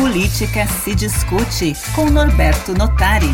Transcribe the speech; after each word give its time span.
Política 0.00 0.66
se 0.66 0.94
discute 0.94 1.74
com 1.94 2.06
Norberto 2.06 2.72
Notari. 2.72 3.28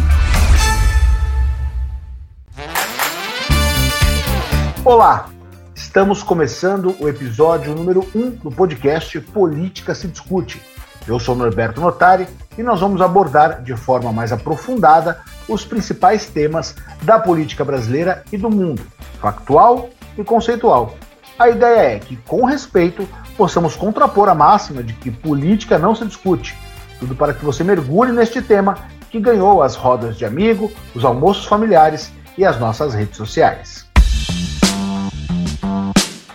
Olá, 4.84 5.28
estamos 5.76 6.24
começando 6.24 6.96
o 6.98 7.08
episódio 7.08 7.72
número 7.72 8.04
1 8.12 8.30
do 8.30 8.50
podcast 8.50 9.20
Política 9.20 9.94
se 9.94 10.08
discute. 10.08 10.60
Eu 11.06 11.20
sou 11.20 11.36
Norberto 11.36 11.80
Notari 11.80 12.26
e 12.58 12.64
nós 12.64 12.80
vamos 12.80 13.00
abordar 13.00 13.62
de 13.62 13.76
forma 13.76 14.12
mais 14.12 14.32
aprofundada 14.32 15.20
os 15.48 15.64
principais 15.64 16.26
temas 16.26 16.74
da 17.02 17.16
política 17.16 17.64
brasileira 17.64 18.24
e 18.32 18.36
do 18.36 18.50
mundo, 18.50 18.84
factual 19.20 19.88
e 20.18 20.24
conceitual. 20.24 20.96
A 21.38 21.50
ideia 21.50 21.96
é 21.96 21.98
que, 21.98 22.16
com 22.16 22.44
respeito, 22.44 23.06
possamos 23.36 23.76
contrapor 23.76 24.28
a 24.28 24.34
máxima 24.34 24.82
de 24.82 24.94
que 24.94 25.10
política 25.10 25.78
não 25.78 25.94
se 25.94 26.06
discute. 26.06 26.56
Tudo 26.98 27.14
para 27.14 27.34
que 27.34 27.44
você 27.44 27.62
mergulhe 27.62 28.12
neste 28.12 28.40
tema 28.40 28.76
que 29.10 29.20
ganhou 29.20 29.62
as 29.62 29.76
rodas 29.76 30.16
de 30.16 30.24
amigo, 30.24 30.70
os 30.94 31.04
almoços 31.04 31.44
familiares 31.44 32.12
e 32.36 32.44
as 32.44 32.58
nossas 32.58 32.94
redes 32.94 33.16
sociais. 33.16 33.86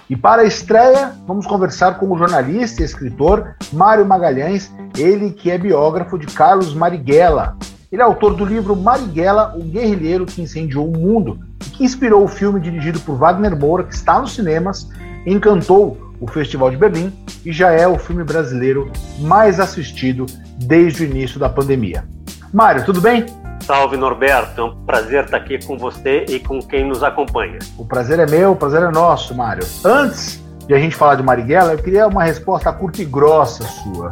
E 0.09 0.15
para 0.17 0.41
a 0.41 0.45
estreia, 0.45 1.13
vamos 1.25 1.47
conversar 1.47 1.97
com 1.97 2.11
o 2.11 2.17
jornalista 2.17 2.81
e 2.81 2.85
escritor 2.85 3.55
Mário 3.71 4.05
Magalhães, 4.05 4.69
ele 4.97 5.31
que 5.31 5.49
é 5.49 5.57
biógrafo 5.57 6.19
de 6.19 6.27
Carlos 6.27 6.73
Marighella. 6.73 7.55
Ele 7.89 8.01
é 8.01 8.05
autor 8.05 8.35
do 8.35 8.43
livro 8.43 8.75
Marighella, 8.75 9.55
o 9.55 9.63
guerrilheiro 9.63 10.25
que 10.25 10.41
incendiou 10.41 10.85
o 10.85 10.97
mundo, 10.97 11.39
e 11.65 11.69
que 11.69 11.85
inspirou 11.85 12.25
o 12.25 12.27
filme 12.27 12.59
dirigido 12.59 12.99
por 12.99 13.15
Wagner 13.15 13.57
Moura, 13.57 13.85
que 13.85 13.95
está 13.95 14.19
nos 14.19 14.35
cinemas, 14.35 14.89
encantou 15.25 16.10
o 16.21 16.27
Festival 16.27 16.69
de 16.69 16.77
Berlim 16.77 17.11
e 17.43 17.51
já 17.51 17.71
é 17.71 17.87
o 17.87 17.97
filme 17.97 18.23
brasileiro 18.23 18.91
mais 19.19 19.59
assistido 19.59 20.27
desde 20.59 21.03
o 21.03 21.05
início 21.05 21.39
da 21.39 21.49
pandemia. 21.49 22.07
Mário, 22.53 22.85
tudo 22.85 23.01
bem? 23.01 23.25
Salve 23.61 23.97
Norberto, 23.97 24.61
é 24.61 24.63
um 24.63 24.85
prazer 24.85 25.25
estar 25.25 25.37
aqui 25.37 25.63
com 25.65 25.77
você 25.77 26.25
e 26.29 26.39
com 26.39 26.59
quem 26.59 26.87
nos 26.87 27.03
acompanha. 27.03 27.59
O 27.77 27.85
prazer 27.85 28.19
é 28.19 28.25
meu, 28.25 28.51
o 28.51 28.55
prazer 28.55 28.83
é 28.83 28.91
nosso, 28.91 29.35
Mário. 29.35 29.63
Antes 29.83 30.43
de 30.67 30.73
a 30.73 30.79
gente 30.79 30.95
falar 30.95 31.15
de 31.15 31.23
Marighella, 31.23 31.73
eu 31.73 31.81
queria 31.81 32.07
uma 32.07 32.23
resposta 32.23 32.71
curta 32.71 33.01
e 33.01 33.05
grossa 33.05 33.63
sua. 33.63 34.11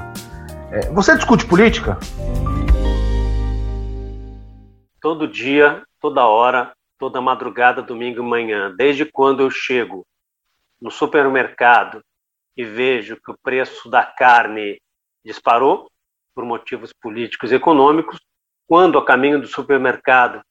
É, 0.72 0.90
você 0.92 1.16
discute 1.16 1.46
política? 1.46 1.98
Todo 5.02 5.28
dia, 5.28 5.82
toda 6.02 6.26
hora, 6.26 6.72
toda 6.98 7.22
madrugada, 7.22 7.82
domingo 7.82 8.22
e 8.22 8.26
manhã, 8.26 8.74
desde 8.76 9.06
quando 9.06 9.42
eu 9.42 9.50
chego 9.50 10.06
no 10.82 10.90
supermercado 10.92 12.04
e 12.56 12.64
vejo 12.64 13.18
que 13.18 13.32
o 13.32 13.38
preço 13.42 13.90
da 13.90 14.04
carne 14.06 14.82
disparou 15.24 15.90
por 16.34 16.46
motivos 16.46 16.94
políticos 16.94 17.52
e 17.52 17.56
econômicos, 17.56 18.20
quando 18.68 18.98
a 18.98 19.06
caminho 19.06 19.42
do 19.42 19.48
supermercado 19.48 20.42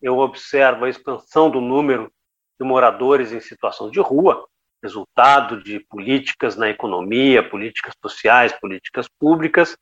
eu 0.00 0.18
observo 0.18 0.84
a 0.84 0.88
expansão 0.88 1.50
do 1.50 1.60
número 1.60 2.10
de 2.58 2.66
moradores 2.66 3.32
em 3.32 3.40
situação 3.40 3.90
de 3.90 4.00
rua, 4.00 4.46
resultado 4.82 5.62
de 5.62 5.80
políticas 5.80 6.56
na 6.56 6.68
economia, 6.68 7.48
políticas 7.48 7.94
sociais, 8.00 8.52
políticas 8.60 9.08
públicas, 9.18 9.76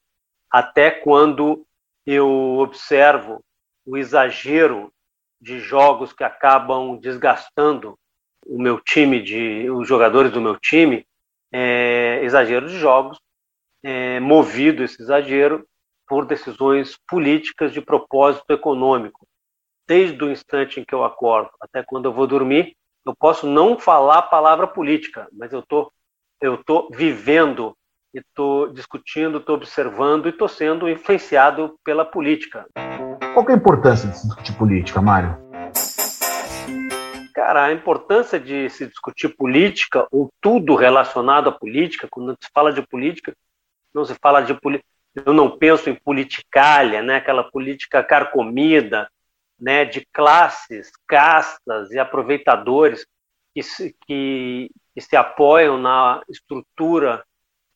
até 0.50 0.90
quando 0.90 1.66
eu 2.06 2.58
observo 2.58 3.40
o 3.84 3.96
exagero 3.96 4.92
de 5.40 5.58
jogos 5.58 6.12
que 6.12 6.22
acabam 6.22 6.96
desgastando 6.96 7.98
o 8.46 8.60
meu 8.60 8.80
time, 8.80 9.22
de, 9.22 9.70
os 9.70 9.86
jogadores 9.86 10.32
do 10.32 10.40
meu 10.40 10.56
time, 10.58 11.06
é, 11.52 12.20
exagero 12.24 12.68
de 12.68 12.78
jogos, 12.78 13.18
é, 13.84 14.20
movido 14.20 14.82
esse 14.82 15.00
exagero 15.02 15.66
por 16.06 16.26
decisões 16.26 16.96
políticas 17.08 17.72
de 17.72 17.80
propósito 17.80 18.50
econômico. 18.50 19.26
Desde 19.86 20.22
o 20.22 20.30
instante 20.30 20.80
em 20.80 20.84
que 20.84 20.94
eu 20.94 21.04
acordo 21.04 21.50
até 21.60 21.82
quando 21.82 22.06
eu 22.06 22.12
vou 22.12 22.26
dormir, 22.26 22.76
eu 23.04 23.14
posso 23.16 23.46
não 23.46 23.78
falar 23.78 24.18
a 24.18 24.22
palavra 24.22 24.66
política, 24.66 25.28
mas 25.32 25.52
eu 25.52 25.62
tô, 25.62 25.90
eu 26.40 26.62
tô 26.62 26.88
vivendo 26.92 27.76
estou 28.14 28.72
discutindo, 28.72 29.38
estou 29.38 29.56
observando 29.56 30.26
e 30.26 30.30
estou 30.30 30.48
sendo 30.48 30.88
influenciado 30.88 31.76
pela 31.84 32.04
política. 32.04 32.66
Qual 33.34 33.48
é 33.48 33.52
a 33.52 33.56
importância 33.56 34.08
de 34.08 34.18
se 34.18 34.26
discutir 34.26 34.52
política, 34.56 35.00
Mário? 35.00 35.51
Cara, 37.44 37.64
a 37.64 37.72
importância 37.72 38.38
de 38.38 38.70
se 38.70 38.86
discutir 38.86 39.34
política, 39.36 40.06
ou 40.12 40.32
tudo 40.40 40.76
relacionado 40.76 41.48
à 41.48 41.52
política, 41.52 42.06
quando 42.08 42.38
se 42.40 42.48
fala 42.54 42.72
de 42.72 42.86
política, 42.86 43.36
não 43.92 44.04
se 44.04 44.14
fala 44.14 44.42
de 44.42 44.54
política. 44.54 44.88
Eu 45.12 45.32
não 45.32 45.58
penso 45.58 45.90
em 45.90 45.94
politicalha, 45.96 47.02
né? 47.02 47.16
aquela 47.16 47.42
política 47.42 48.00
carcomida, 48.00 49.10
né? 49.58 49.84
de 49.84 50.06
classes, 50.12 50.92
castas 51.08 51.90
e 51.90 51.98
aproveitadores 51.98 53.04
que 53.52 53.60
se, 53.60 53.92
que, 54.06 54.70
que 54.94 55.00
se 55.00 55.16
apoiam 55.16 55.76
na 55.76 56.22
estrutura 56.28 57.24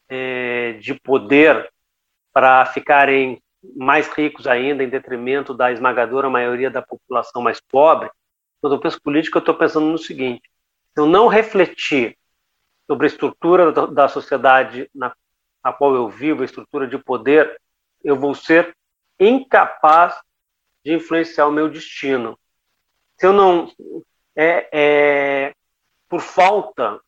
é, 0.09 0.75
de 0.75 0.95
poder 0.95 1.69
para 2.33 2.67
ficarem 2.67 3.43
mais 3.75 4.07
ricos 4.07 4.47
ainda, 4.47 4.85
em 4.85 4.89
detrimento 4.89 5.53
da 5.53 5.73
esmagadora 5.73 6.31
maioria 6.31 6.71
da 6.71 6.83
população 6.83 7.43
mais 7.43 7.61
pobre. 7.61 8.09
Quando 8.61 8.75
eu 8.75 8.81
penso 8.81 9.01
política, 9.01 9.39
eu 9.39 9.41
estou 9.41 9.55
pensando 9.55 9.87
no 9.87 9.99
seguinte: 9.99 10.51
se 10.95 11.01
eu 11.01 11.07
não 11.07 11.29
refletir 11.29 12.17
sobre 12.87 13.07
a 13.07 13.09
estrutura 13.09 13.73
da 13.73 14.09
sociedade 14.09 14.89
na, 14.95 15.15
qual 15.73 15.95
eu 15.95 16.09
vivo, 16.09 16.43
a 16.43 16.45
estrutura 16.45 16.87
de 16.87 16.99
poder, 16.99 17.61
eu 18.03 18.17
vou 18.17 18.35
ser 18.35 18.75
incapaz 19.19 20.15
de 20.85 20.95
influenciar 20.95 21.47
o 21.47 21.53
meu 21.53 21.69
destino. 21.69 22.39
Se 23.19 23.27
eu 23.27 23.33
não. 23.33 23.71
É, 24.35 24.69
é 24.73 25.55
por 26.09 26.21
falta. 26.21 27.01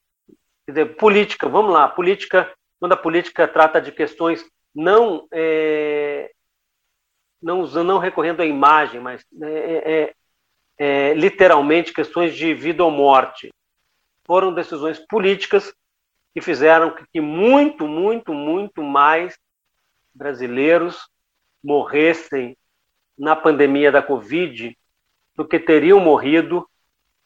Dizer, 0.66 0.96
política, 0.96 1.48
vamos 1.48 1.72
lá, 1.72 1.88
política, 1.88 2.52
quando 2.78 2.92
a 2.92 2.96
política 2.96 3.48
trata 3.48 3.80
de 3.80 3.92
questões 3.92 4.44
não. 4.74 5.26
É, 5.32 6.30
não 7.40 7.60
usando, 7.60 7.86
não 7.86 7.98
recorrendo 7.98 8.42
à 8.42 8.46
imagem, 8.46 9.00
mas 9.00 9.24
é, 9.40 10.02
é, 10.02 10.14
é, 10.78 11.12
literalmente 11.14 11.92
questões 11.92 12.34
de 12.34 12.54
vida 12.54 12.84
ou 12.84 12.90
morte. 12.90 13.52
Foram 14.24 14.54
decisões 14.54 14.98
políticas 14.98 15.74
que 16.34 16.40
fizeram 16.40 16.94
que 17.12 17.20
muito, 17.20 17.86
muito, 17.86 18.32
muito 18.32 18.82
mais 18.82 19.36
brasileiros 20.14 21.08
morressem 21.62 22.56
na 23.18 23.34
pandemia 23.34 23.90
da 23.90 24.02
Covid 24.02 24.76
do 25.34 25.46
que 25.46 25.58
teriam 25.58 25.98
morrido 25.98 26.68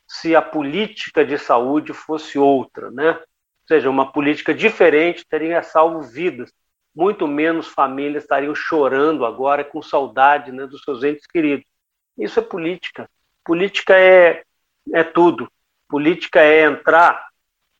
se 0.07 0.35
a 0.35 0.43
política 0.43 1.25
de 1.25 1.39
saúde 1.39 1.93
fosse 1.93 2.39
outra, 2.39 2.91
né? 2.91 3.13
Ou 3.13 3.69
seja, 3.69 3.89
uma 3.89 4.13
política 4.13 4.53
diferente 4.53 5.25
teria 5.29 5.63
salvo 5.63 6.03
vidas. 6.03 6.53
Muito 6.95 7.27
menos 7.27 7.69
famílias 7.69 8.25
estariam 8.25 8.55
chorando 8.55 9.25
agora 9.25 9.65
com 9.65 9.81
saudade 9.81 10.53
né, 10.53 10.67
dos 10.67 10.83
seus 10.83 11.03
entes 11.03 11.27
queridos. 11.27 11.65
Isso 12.19 12.39
é 12.39 12.43
política. 12.43 13.09
Política 13.45 13.99
é, 13.99 14.43
é 14.93 15.05
tudo. 15.05 15.51
Política 15.89 16.41
é 16.41 16.63
entrar 16.63 17.29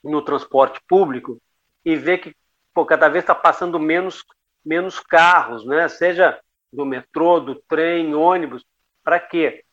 no 0.03 0.23
transporte 0.23 0.81
público 0.89 1.41
e 1.85 1.97
ver 1.97 2.19
que 2.19 2.35
pô, 2.75 2.85
cada 2.85 3.09
vez 3.09 3.23
está 3.23 3.35
passando 3.35 3.79
menos, 3.79 4.25
menos 4.65 4.99
carros, 5.01 5.65
né? 5.65 5.89
seja 5.89 6.39
do 6.73 6.85
metrô, 6.85 7.39
do 7.39 7.55
trem, 7.69 8.15
ônibus. 8.15 8.65
Para 9.05 9.21
quê? 9.21 9.65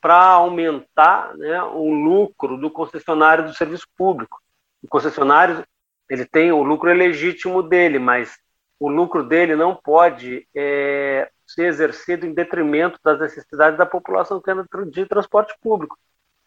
Para 0.00 0.22
aumentar 0.32 1.36
né, 1.36 1.62
o 1.62 1.92
lucro 1.92 2.56
do 2.56 2.70
concessionário 2.70 3.44
do 3.44 3.54
serviço 3.54 3.86
público. 3.96 4.40
O 4.82 4.88
concessionário 4.88 5.64
ele 6.08 6.26
tem 6.26 6.52
o 6.52 6.62
lucro 6.62 6.92
legítimo 6.92 7.62
dele, 7.62 7.98
mas 7.98 8.38
o 8.82 8.88
lucro 8.88 9.22
dele 9.22 9.54
não 9.54 9.76
pode 9.76 10.44
é, 10.52 11.30
ser 11.46 11.66
exercido 11.66 12.26
em 12.26 12.34
detrimento 12.34 12.98
das 13.04 13.20
necessidades 13.20 13.78
da 13.78 13.86
população 13.86 14.40
que 14.40 14.50
anda 14.50 14.66
de 14.90 15.06
transporte 15.06 15.54
público. 15.62 15.96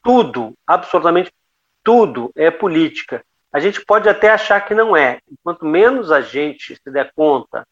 Tudo, 0.03 0.53
absolutamente 0.67 1.31
tudo 1.81 2.33
é 2.35 2.51
política. 2.51 3.23
A 3.53 3.59
gente 3.61 3.85
pode 3.85 4.09
até 4.09 4.31
achar 4.31 4.59
que 4.59 4.73
não 4.73 4.97
é. 4.97 5.19
Quanto 5.41 5.65
menos 5.65 6.11
a 6.11 6.19
gente 6.19 6.75
se 6.75 6.91
der 6.91 7.13
conta 7.15 7.65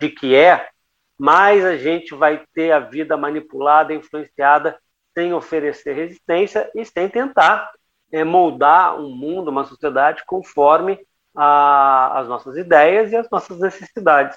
de 0.00 0.08
que 0.08 0.34
é, 0.34 0.68
mais 1.16 1.64
a 1.64 1.76
gente 1.76 2.12
vai 2.12 2.42
ter 2.52 2.72
a 2.72 2.80
vida 2.80 3.16
manipulada, 3.16 3.94
influenciada, 3.94 4.76
sem 5.16 5.32
oferecer 5.32 5.92
resistência 5.92 6.68
e 6.74 6.84
sem 6.84 7.08
tentar 7.08 7.70
é, 8.10 8.24
moldar 8.24 8.98
um 8.98 9.14
mundo, 9.14 9.48
uma 9.48 9.62
sociedade 9.62 10.24
conforme 10.26 10.98
a, 11.38 12.18
as 12.18 12.28
nossas 12.28 12.56
ideias 12.56 13.12
e 13.12 13.16
as 13.16 13.30
nossas 13.30 13.60
necessidades. 13.60 14.36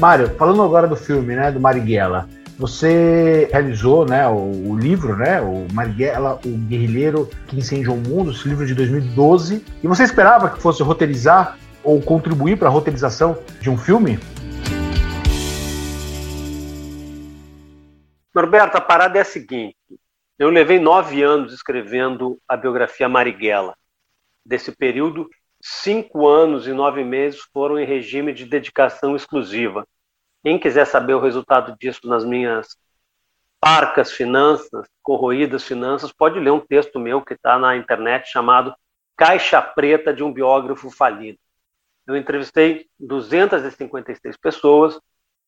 Mário, 0.00 0.34
falando 0.36 0.62
agora 0.62 0.88
do 0.88 0.96
filme, 0.96 1.36
né, 1.36 1.52
do 1.52 1.60
Marighella, 1.60 2.28
você 2.58 3.48
realizou, 3.52 4.06
né, 4.06 4.26
o, 4.26 4.70
o, 4.70 4.78
livro, 4.78 5.16
né, 5.16 5.40
o 5.40 5.66
Marighella, 5.72 6.40
o 6.44 6.48
guerrilheiro 6.48 7.28
que 7.46 7.56
incendiou 7.56 7.96
o 7.96 8.00
mundo, 8.00 8.30
esse 8.30 8.48
livro 8.48 8.66
de 8.66 8.74
2012, 8.74 9.64
e 9.82 9.86
você 9.86 10.04
esperava 10.04 10.48
que 10.48 10.60
fosse 10.60 10.82
roteirizar 10.82 11.58
ou 11.84 12.00
contribuir 12.00 12.56
para 12.58 12.68
a 12.68 12.70
roteirização 12.70 13.38
de 13.60 13.68
um 13.68 13.76
filme? 13.76 14.18
Norberto, 18.34 18.78
a 18.78 18.80
parada 18.80 19.18
é 19.18 19.22
a 19.22 19.24
seguinte: 19.24 19.76
eu 20.38 20.48
levei 20.48 20.78
nove 20.78 21.22
anos 21.22 21.52
escrevendo 21.52 22.38
a 22.48 22.56
biografia 22.56 23.08
Marighella. 23.08 23.74
Desse 24.44 24.72
período, 24.72 25.28
cinco 25.60 26.26
anos 26.26 26.66
e 26.66 26.72
nove 26.72 27.04
meses 27.04 27.40
foram 27.52 27.78
em 27.78 27.86
regime 27.86 28.32
de 28.32 28.44
dedicação 28.44 29.14
exclusiva. 29.14 29.86
Quem 30.42 30.58
quiser 30.58 30.86
saber 30.86 31.14
o 31.14 31.20
resultado 31.20 31.76
disso 31.78 32.00
nas 32.04 32.24
minhas 32.24 32.76
parcas 33.60 34.10
finanças, 34.10 34.88
corroídas 35.02 35.62
finanças, 35.62 36.12
pode 36.12 36.40
ler 36.40 36.50
um 36.50 36.58
texto 36.58 36.98
meu 36.98 37.22
que 37.22 37.34
está 37.34 37.58
na 37.58 37.76
internet 37.76 38.28
chamado 38.28 38.74
Caixa 39.16 39.62
Preta 39.62 40.12
de 40.12 40.24
um 40.24 40.32
Biógrafo 40.32 40.90
Falido. 40.90 41.38
Eu 42.04 42.16
entrevistei 42.16 42.88
256 42.98 44.36
pessoas, 44.36 44.98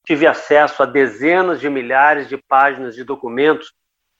tive 0.06 0.28
acesso 0.28 0.82
a 0.82 0.86
dezenas 0.86 1.60
de 1.60 1.68
milhares 1.68 2.28
de 2.28 2.36
páginas 2.36 2.94
de 2.94 3.02
documentos 3.02 3.74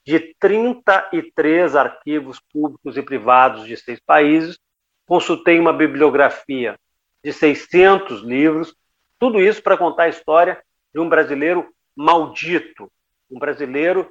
de 0.05 0.35
33 0.41 1.76
arquivos 1.76 2.41
públicos 2.53 2.97
e 2.97 3.03
privados 3.03 3.65
de 3.65 3.76
seis 3.76 4.00
países, 4.05 4.59
consultei 5.06 5.59
uma 5.59 5.73
bibliografia 5.73 6.79
de 7.23 7.33
600 7.33 8.23
livros, 8.23 8.75
tudo 9.19 9.41
isso 9.41 9.62
para 9.62 9.77
contar 9.77 10.05
a 10.05 10.09
história 10.09 10.62
de 10.93 11.01
um 11.01 11.09
brasileiro 11.09 11.69
maldito, 11.97 12.91
um 13.31 13.39
brasileiro 13.39 14.11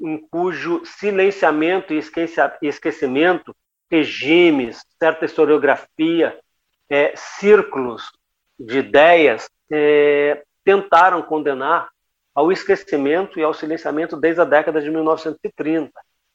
em 0.00 0.18
cujo 0.30 0.82
silenciamento 0.84 1.92
e 1.92 2.68
esquecimento, 2.68 3.54
regimes, 3.90 4.84
certa 4.98 5.24
historiografia, 5.24 6.38
é, 6.88 7.12
círculos 7.16 8.10
de 8.58 8.78
ideias 8.78 9.48
é, 9.70 10.42
tentaram 10.64 11.22
condenar 11.22 11.88
ao 12.34 12.50
esquecimento 12.52 13.38
e 13.38 13.42
ao 13.42 13.52
silenciamento 13.52 14.16
desde 14.16 14.40
a 14.40 14.44
década 14.44 14.80
de 14.80 14.90
1930. 14.90 15.92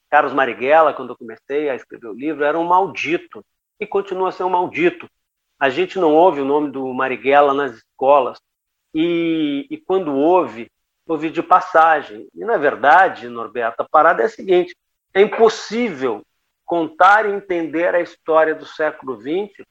Carlos 0.09 0.33
Marighella, 0.33 0.93
quando 0.93 1.11
eu 1.11 1.17
comecei 1.17 1.69
a 1.69 1.75
escrever 1.75 2.07
o 2.07 2.13
livro, 2.13 2.43
era 2.43 2.57
um 2.57 2.63
maldito 2.63 3.43
e 3.79 3.85
continua 3.85 4.29
a 4.29 4.31
ser 4.31 4.43
um 4.43 4.49
maldito. 4.49 5.09
A 5.59 5.69
gente 5.69 5.99
não 5.99 6.13
ouve 6.13 6.41
o 6.41 6.45
nome 6.45 6.71
do 6.71 6.93
Marighella 6.93 7.53
nas 7.53 7.77
escolas 7.77 8.39
e, 8.93 9.67
e 9.69 9.77
quando 9.77 10.13
ouve, 10.13 10.71
ouve 11.07 11.29
de 11.29 11.41
passagem. 11.41 12.27
E, 12.33 12.43
na 12.45 12.57
verdade, 12.57 13.29
Norberto, 13.29 13.81
a 13.81 13.87
parada 13.89 14.23
é 14.23 14.25
a 14.25 14.29
seguinte, 14.29 14.75
é 15.13 15.21
impossível 15.21 16.23
contar 16.65 17.25
e 17.25 17.33
entender 17.33 17.93
a 17.93 18.01
história 18.01 18.55
do 18.55 18.65
século 18.65 19.19
XX 19.21 19.65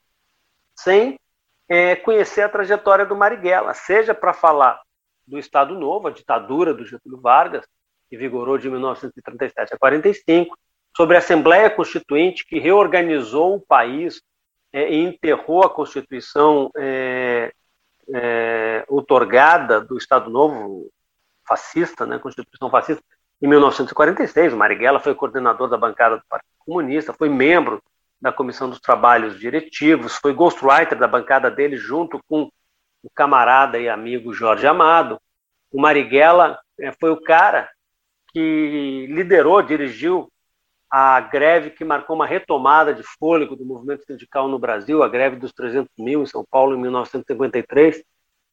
sem 0.77 1.19
é, 1.69 1.97
conhecer 1.97 2.43
a 2.43 2.49
trajetória 2.49 3.07
do 3.07 3.17
Marighella, 3.17 3.75
seja 3.75 4.15
para 4.15 4.33
falar 4.33 4.81
do 5.27 5.39
Estado 5.39 5.75
Novo, 5.75 6.09
a 6.09 6.11
ditadura 6.11 6.75
do 6.75 6.85
Getúlio 6.85 7.21
Vargas, 7.21 7.67
que 8.09 8.17
vigorou 8.17 8.59
de 8.59 8.69
1937 8.69 9.75
a 9.75 9.79
45, 9.79 10.57
sobre 10.97 11.17
a 11.17 11.19
Assembleia 11.19 11.71
Constituinte 11.71 12.47
que 12.47 12.59
reorganizou 12.59 13.57
o 13.57 13.61
país 13.61 14.23
é, 14.73 14.93
e 14.93 15.05
enterrou 15.05 15.65
a 15.65 15.71
Constituição 15.71 16.71
é, 16.77 17.53
é, 18.13 18.85
otorgada 18.89 19.81
do 19.81 19.97
Estado 19.97 20.31
Novo 20.31 20.91
fascista, 21.47 22.07
né, 22.07 22.19
Constituição 22.19 22.71
fascista, 22.71 23.03
em 23.41 23.49
1946. 23.49 24.53
O 24.53 24.57
Marighella 24.57 25.01
foi 25.01 25.15
coordenador 25.15 25.69
da 25.69 25.77
bancada 25.77 26.17
do 26.17 26.25
Partido 26.29 26.51
Comunista, 26.59 27.13
foi 27.13 27.29
membro 27.29 27.83
da 28.21 28.33
Comissão 28.33 28.71
dos 28.71 28.81
Trabalhos 28.81 29.39
Diretivos, 29.39 30.17
foi 30.17 30.33
ghostwriter 30.33 30.99
da 30.99 31.07
bancada 31.07 31.51
dele 31.51 31.77
junto 31.77 32.19
com 32.27 32.51
o 33.03 33.11
camarada 33.15 33.79
e 33.79 33.89
amigo 33.89 34.33
Jorge 34.33 34.67
Amado. 34.67 35.21
O 35.71 35.81
Marighella 35.81 36.59
é, 36.81 36.91
foi 36.93 37.11
o 37.11 37.21
cara 37.21 37.69
que 38.33 39.07
liderou, 39.11 39.61
dirigiu 39.61 40.33
a 40.97 41.21
greve 41.21 41.71
que 41.71 41.85
marcou 41.85 42.15
uma 42.15 42.25
retomada 42.25 42.95
de 42.95 43.03
fôlego 43.03 43.57
do 43.57 43.65
movimento 43.65 44.05
sindical 44.05 44.47
no 44.47 44.61
Brasil, 44.61 45.03
a 45.03 45.09
greve 45.09 45.35
dos 45.35 45.53
300 45.53 45.91
mil 45.99 46.23
em 46.23 46.27
São 46.27 46.45
Paulo 46.49 46.77
em 46.77 46.81
1953. 46.81 48.01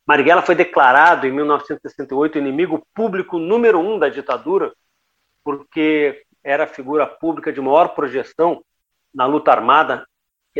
Marighella 0.07 0.41
foi 0.41 0.55
declarado 0.55 1.27
em 1.27 1.31
1968 1.31 2.39
inimigo 2.39 2.83
público 2.95 3.37
número 3.37 3.79
um 3.79 3.99
da 3.99 4.09
ditadura, 4.09 4.73
porque 5.43 6.25
era 6.43 6.63
a 6.63 6.67
figura 6.67 7.05
pública 7.05 7.53
de 7.53 7.61
maior 7.61 7.89
projeção 7.89 8.65
na 9.13 9.27
luta 9.27 9.51
armada, 9.51 10.03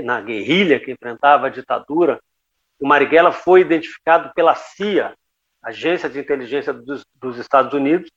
na 0.03 0.21
guerrilha 0.21 0.79
que 0.79 0.91
enfrentava 0.91 1.47
a 1.47 1.49
ditadura, 1.49 2.21
o 2.79 2.87
Marighella 2.87 3.31
foi 3.31 3.61
identificado 3.61 4.31
pela 4.35 4.53
CIA, 4.53 5.15
Agência 5.63 6.07
de 6.07 6.19
Inteligência 6.19 6.73
dos, 6.73 7.03
dos 7.15 7.39
Estados 7.39 7.73
Unidos, 7.73 8.11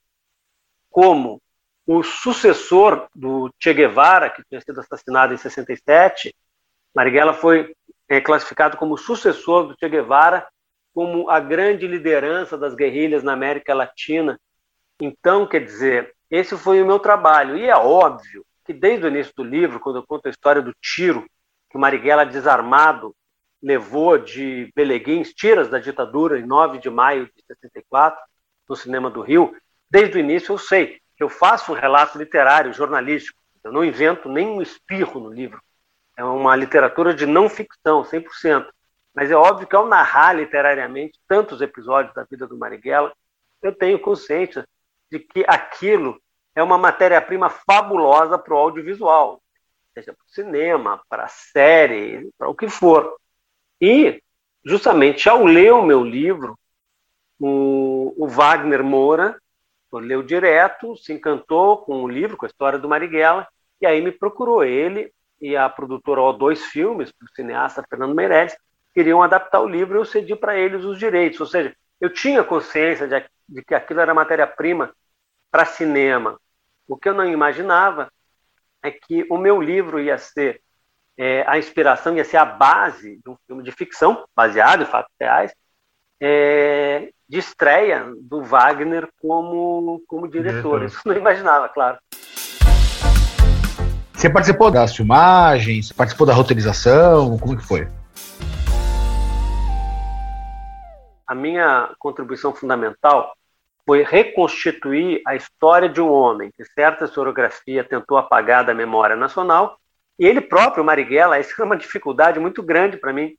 como 0.91 1.41
o 1.87 2.03
sucessor 2.03 3.09
do 3.15 3.53
Che 3.59 3.75
Guevara, 3.75 4.31
que 4.31 4.43
tinha 4.45 4.61
sido 4.61 4.81
assassinado 4.81 5.35
em 5.35 5.37
67. 5.37 6.35
Marighella 6.95 7.35
foi 7.35 7.75
é, 8.09 8.21
classificado 8.21 8.77
como 8.77 8.97
sucessor 8.97 9.67
do 9.67 9.77
Che 9.79 9.89
Guevara, 9.89 10.47
como 10.95 11.29
a 11.29 11.41
grande 11.41 11.87
liderança 11.87 12.57
das 12.57 12.75
guerrilhas 12.75 13.23
na 13.23 13.33
América 13.33 13.75
Latina. 13.75 14.39
Então, 15.01 15.47
quer 15.47 15.65
dizer, 15.65 16.15
esse 16.31 16.57
foi 16.57 16.81
o 16.81 16.87
meu 16.87 16.99
trabalho. 16.99 17.57
E 17.57 17.69
é 17.69 17.77
óbvio 17.77 18.45
que 18.65 18.73
desde 18.73 19.05
o 19.05 19.09
início 19.09 19.33
do 19.37 19.45
livro, 19.45 19.81
quando 19.81 19.97
eu 19.97 20.07
conto 20.07 20.27
a 20.27 20.31
história 20.31 20.63
do 20.63 20.73
tiro 20.81 21.27
que 21.71 21.77
Marighella 21.77 22.25
desarmado 22.25 23.15
levou 23.61 24.17
de 24.17 24.71
Beleguins, 24.75 25.35
tiras 25.35 25.69
da 25.69 25.79
ditadura, 25.79 26.39
em 26.39 26.47
9 26.47 26.79
de 26.79 26.89
maio 26.89 27.27
de 27.27 27.43
64, 27.47 28.19
no 28.69 28.77
cinema 28.77 29.11
do 29.11 29.21
Rio, 29.21 29.55
desde 29.91 30.17
o 30.17 30.21
início 30.21 30.53
eu 30.53 30.59
sei 30.59 31.01
eu 31.25 31.29
faço 31.29 31.73
um 31.73 31.75
relato 31.75 32.19
literário, 32.19 32.73
jornalístico. 32.73 33.39
Eu 33.63 33.73
não 33.73 33.83
invento 33.83 34.29
nem 34.29 34.47
um 34.47 34.61
espirro 34.61 35.19
no 35.19 35.33
livro. 35.33 35.61
É 36.17 36.23
uma 36.23 36.55
literatura 36.55 37.15
de 37.15 37.25
não 37.27 37.49
ficção, 37.49 38.05
100%. 38.05 38.69
Mas 39.15 39.31
é 39.31 39.35
óbvio 39.35 39.67
que 39.67 39.75
ao 39.75 39.87
narrar 39.87 40.35
literariamente 40.35 41.19
tantos 41.27 41.61
episódios 41.61 42.15
da 42.15 42.25
vida 42.25 42.47
do 42.47 42.59
Marighella, 42.59 43.13
eu 43.63 43.75
tenho 43.75 43.99
consciência 43.99 44.69
de 45.11 45.19
que 45.19 45.45
aquilo 45.49 46.21
é 46.55 46.63
uma 46.63 46.77
matéria-prima 46.77 47.49
fabulosa 47.49 48.39
para 48.39 48.55
o 48.55 48.59
audiovisual, 48.59 49.43
seja 49.95 50.13
para 50.13 50.25
o 50.25 50.31
cinema, 50.31 51.03
para 51.09 51.25
a 51.25 51.29
série, 51.29 52.31
para 52.37 52.49
o 52.49 52.55
que 52.55 52.69
for. 52.69 53.17
E, 53.81 54.23
justamente 54.65 55.29
ao 55.29 55.45
ler 55.45 55.73
o 55.73 55.83
meu 55.83 56.05
livro, 56.05 56.59
o, 57.41 58.15
o 58.17 58.29
Wagner 58.29 58.85
Moura 58.85 59.41
leu 59.99 60.23
direto, 60.23 60.97
se 60.97 61.13
encantou 61.13 61.79
com 61.79 62.03
o 62.03 62.09
livro, 62.09 62.37
com 62.37 62.47
a 62.47 62.49
história 62.49 62.79
do 62.79 62.89
Marighella, 62.89 63.47
e 63.81 63.87
aí 63.87 64.01
me 64.01 64.13
procurou 64.13 64.65
ele 64.65 65.13
e 65.41 65.57
a 65.57 65.69
produtora 65.69 66.21
O2 66.21 66.57
Filmes, 66.59 67.11
o 67.11 67.35
cineasta 67.35 67.85
Fernando 67.89 68.15
Meirelles, 68.15 68.57
queriam 68.93 69.23
adaptar 69.23 69.61
o 69.61 69.69
livro 69.69 69.97
e 69.97 70.01
eu 70.01 70.05
cedi 70.05 70.35
para 70.37 70.57
eles 70.57 70.85
os 70.85 70.99
direitos. 70.99 71.41
Ou 71.41 71.47
seja, 71.47 71.75
eu 72.01 72.11
tinha 72.11 72.45
consciência 72.45 73.07
de, 73.09 73.25
de 73.49 73.63
que 73.63 73.75
aquilo 73.75 74.01
era 74.01 74.15
matéria-prima 74.15 74.95
para 75.51 75.65
cinema. 75.65 76.41
O 76.87 76.97
que 76.97 77.09
eu 77.09 77.15
não 77.15 77.25
imaginava 77.25 78.11
é 78.83 78.91
que 78.91 79.27
o 79.31 79.37
meu 79.37 79.61
livro 79.61 80.01
ia 80.01 80.17
ser 80.19 80.63
é, 81.17 81.45
a 81.47 81.59
inspiração 81.59 82.17
ia 82.17 82.25
ser 82.25 82.39
a 82.39 82.45
base 82.45 83.21
de 83.23 83.31
um 83.31 83.37
filme 83.47 83.63
de 83.63 83.71
ficção, 83.71 84.27
baseado 84.35 84.83
em 84.83 84.87
fatos 84.87 85.13
reais, 85.21 85.55
é, 86.21 87.11
de 87.29 87.39
estreia 87.39 88.07
do 88.21 88.43
Wagner 88.43 89.09
como, 89.21 90.03
como 90.07 90.29
diretor. 90.29 90.85
Isso 90.85 91.01
não 91.05 91.17
imaginava, 91.17 91.69
claro. 91.69 91.99
Você 94.13 94.31
participou 94.31 94.71
das 94.71 94.97
filmagens, 94.97 95.93
participou 95.93 96.27
da 96.27 96.33
roteirização, 96.33 97.37
como 97.39 97.57
que 97.57 97.67
foi? 97.67 97.89
A 101.27 101.35
minha 101.35 101.91
contribuição 101.99 102.55
fundamental 102.55 103.35
foi 103.85 104.03
reconstituir 104.03 105.21
a 105.27 105.37
história 105.37 105.89
de 105.89 106.01
um 106.01 106.11
homem 106.11 106.51
que 106.57 106.65
certa 106.65 107.05
historiografia 107.05 107.85
tentou 107.85 108.17
apagar 108.17 108.65
da 108.65 108.73
memória 108.73 109.15
nacional, 109.15 109.79
e 110.19 110.27
ele 110.27 110.41
próprio, 110.41 110.85
Marighella, 110.85 111.39
isso 111.41 111.61
é 111.61 111.65
uma 111.65 111.77
dificuldade 111.77 112.41
muito 112.41 112.63
grande 112.63 112.97
para 112.97 113.13
mim. 113.13 113.35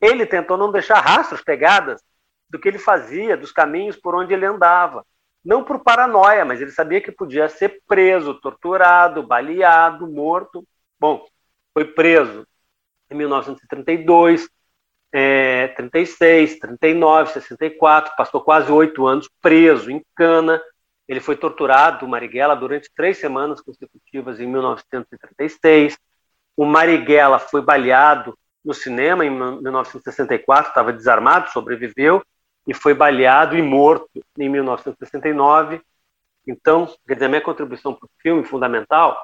Ele 0.00 0.26
tentou 0.26 0.56
não 0.56 0.72
deixar 0.72 1.00
rastros, 1.00 1.42
pegadas 1.42 2.00
do 2.48 2.58
que 2.58 2.68
ele 2.68 2.78
fazia, 2.78 3.36
dos 3.36 3.52
caminhos 3.52 3.96
por 3.96 4.14
onde 4.14 4.32
ele 4.32 4.46
andava. 4.46 5.04
Não 5.44 5.62
por 5.62 5.80
paranoia, 5.80 6.44
mas 6.44 6.60
ele 6.60 6.70
sabia 6.70 7.00
que 7.00 7.12
podia 7.12 7.48
ser 7.48 7.82
preso, 7.86 8.40
torturado, 8.40 9.22
baleado, 9.22 10.06
morto. 10.10 10.66
Bom, 10.98 11.26
foi 11.74 11.84
preso 11.84 12.46
em 13.10 13.14
1932, 13.14 14.48
é, 15.12 15.68
36, 15.68 16.58
39, 16.58 17.32
64, 17.32 18.16
passou 18.16 18.40
quase 18.40 18.72
oito 18.72 19.06
anos 19.06 19.28
preso 19.42 19.90
em 19.90 20.02
cana. 20.16 20.60
Ele 21.06 21.20
foi 21.20 21.36
torturado, 21.36 22.08
Marighella, 22.08 22.56
durante 22.56 22.90
três 22.96 23.18
semanas 23.18 23.60
consecutivas 23.60 24.40
em 24.40 24.46
1936. 24.46 25.98
O 26.56 26.64
Marighella 26.64 27.38
foi 27.38 27.60
baleado 27.60 28.36
no 28.64 28.72
cinema 28.72 29.26
em 29.26 29.30
1964, 29.30 30.70
estava 30.70 30.90
desarmado, 30.90 31.50
sobreviveu 31.50 32.24
e 32.66 32.74
foi 32.74 32.94
baleado 32.94 33.56
e 33.56 33.62
morto 33.62 34.08
em 34.38 34.48
1969. 34.48 35.80
Então, 36.46 36.86
quer 37.06 37.14
dizer, 37.14 37.26
a 37.26 37.28
minha 37.28 37.40
contribuição 37.40 37.94
para 37.94 38.06
o 38.06 38.10
filme 38.20 38.44
fundamental 38.44 39.22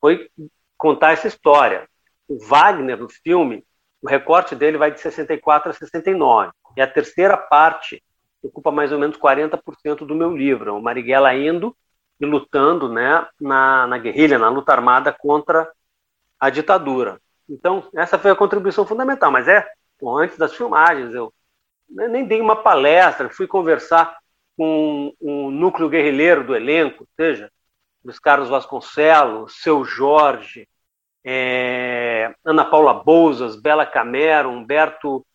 foi 0.00 0.30
contar 0.76 1.12
essa 1.12 1.26
história. 1.26 1.88
O 2.28 2.38
Wagner, 2.38 2.98
no 2.98 3.08
filme, 3.08 3.64
o 4.02 4.08
recorte 4.08 4.54
dele 4.54 4.78
vai 4.78 4.90
de 4.90 5.00
64 5.00 5.70
a 5.70 5.72
69. 5.72 6.52
E 6.76 6.80
a 6.80 6.86
terceira 6.86 7.36
parte 7.36 8.02
ocupa 8.42 8.70
mais 8.70 8.92
ou 8.92 8.98
menos 8.98 9.16
40% 9.16 10.06
do 10.06 10.14
meu 10.14 10.36
livro. 10.36 10.76
O 10.76 10.82
Marighella 10.82 11.34
indo 11.34 11.76
e 12.20 12.26
lutando 12.26 12.88
né, 12.88 13.26
na, 13.40 13.86
na 13.86 13.98
guerrilha, 13.98 14.38
na 14.38 14.48
luta 14.48 14.72
armada 14.72 15.12
contra 15.12 15.70
a 16.38 16.50
ditadura. 16.50 17.20
Então, 17.48 17.88
essa 17.94 18.18
foi 18.18 18.30
a 18.30 18.36
contribuição 18.36 18.86
fundamental. 18.86 19.30
Mas 19.30 19.48
é, 19.48 19.66
antes 20.02 20.36
das 20.36 20.54
filmagens, 20.54 21.14
eu 21.14 21.32
nem 21.88 22.24
dei 22.24 22.40
uma 22.40 22.56
palestra, 22.56 23.30
fui 23.30 23.46
conversar 23.46 24.16
com 24.56 25.14
o 25.20 25.50
núcleo 25.50 25.88
guerrilheiro 25.88 26.44
do 26.44 26.54
elenco, 26.56 27.06
seja 27.14 27.50
Luiz 28.04 28.18
Carlos 28.18 28.48
Vasconcelos, 28.48 29.60
Seu 29.60 29.84
Jorge, 29.84 30.68
é, 31.24 32.32
Ana 32.44 32.64
Paula 32.64 32.94
Bouzas, 32.94 33.60
Bela 33.60 33.84
Camero, 33.84 34.48
Humberto 34.48 35.26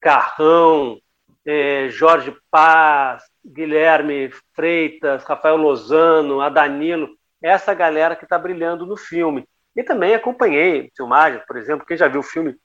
Carrão, 0.00 1.00
é, 1.44 1.88
Jorge 1.88 2.36
Paz, 2.50 3.22
Guilherme 3.44 4.30
Freitas, 4.54 5.24
Rafael 5.24 5.56
Lozano, 5.56 6.40
a 6.40 6.48
Danilo, 6.48 7.08
essa 7.40 7.72
galera 7.72 8.16
que 8.16 8.24
está 8.24 8.38
brilhando 8.38 8.84
no 8.84 8.96
filme. 8.96 9.48
E 9.76 9.82
também 9.82 10.14
acompanhei 10.14 10.90
filmagens, 10.96 11.44
por 11.46 11.56
exemplo, 11.56 11.86
quem 11.86 11.96
já 11.96 12.08
viu 12.08 12.20
o 12.20 12.24
filme 12.24 12.56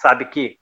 sabe 0.00 0.24
que 0.24 0.58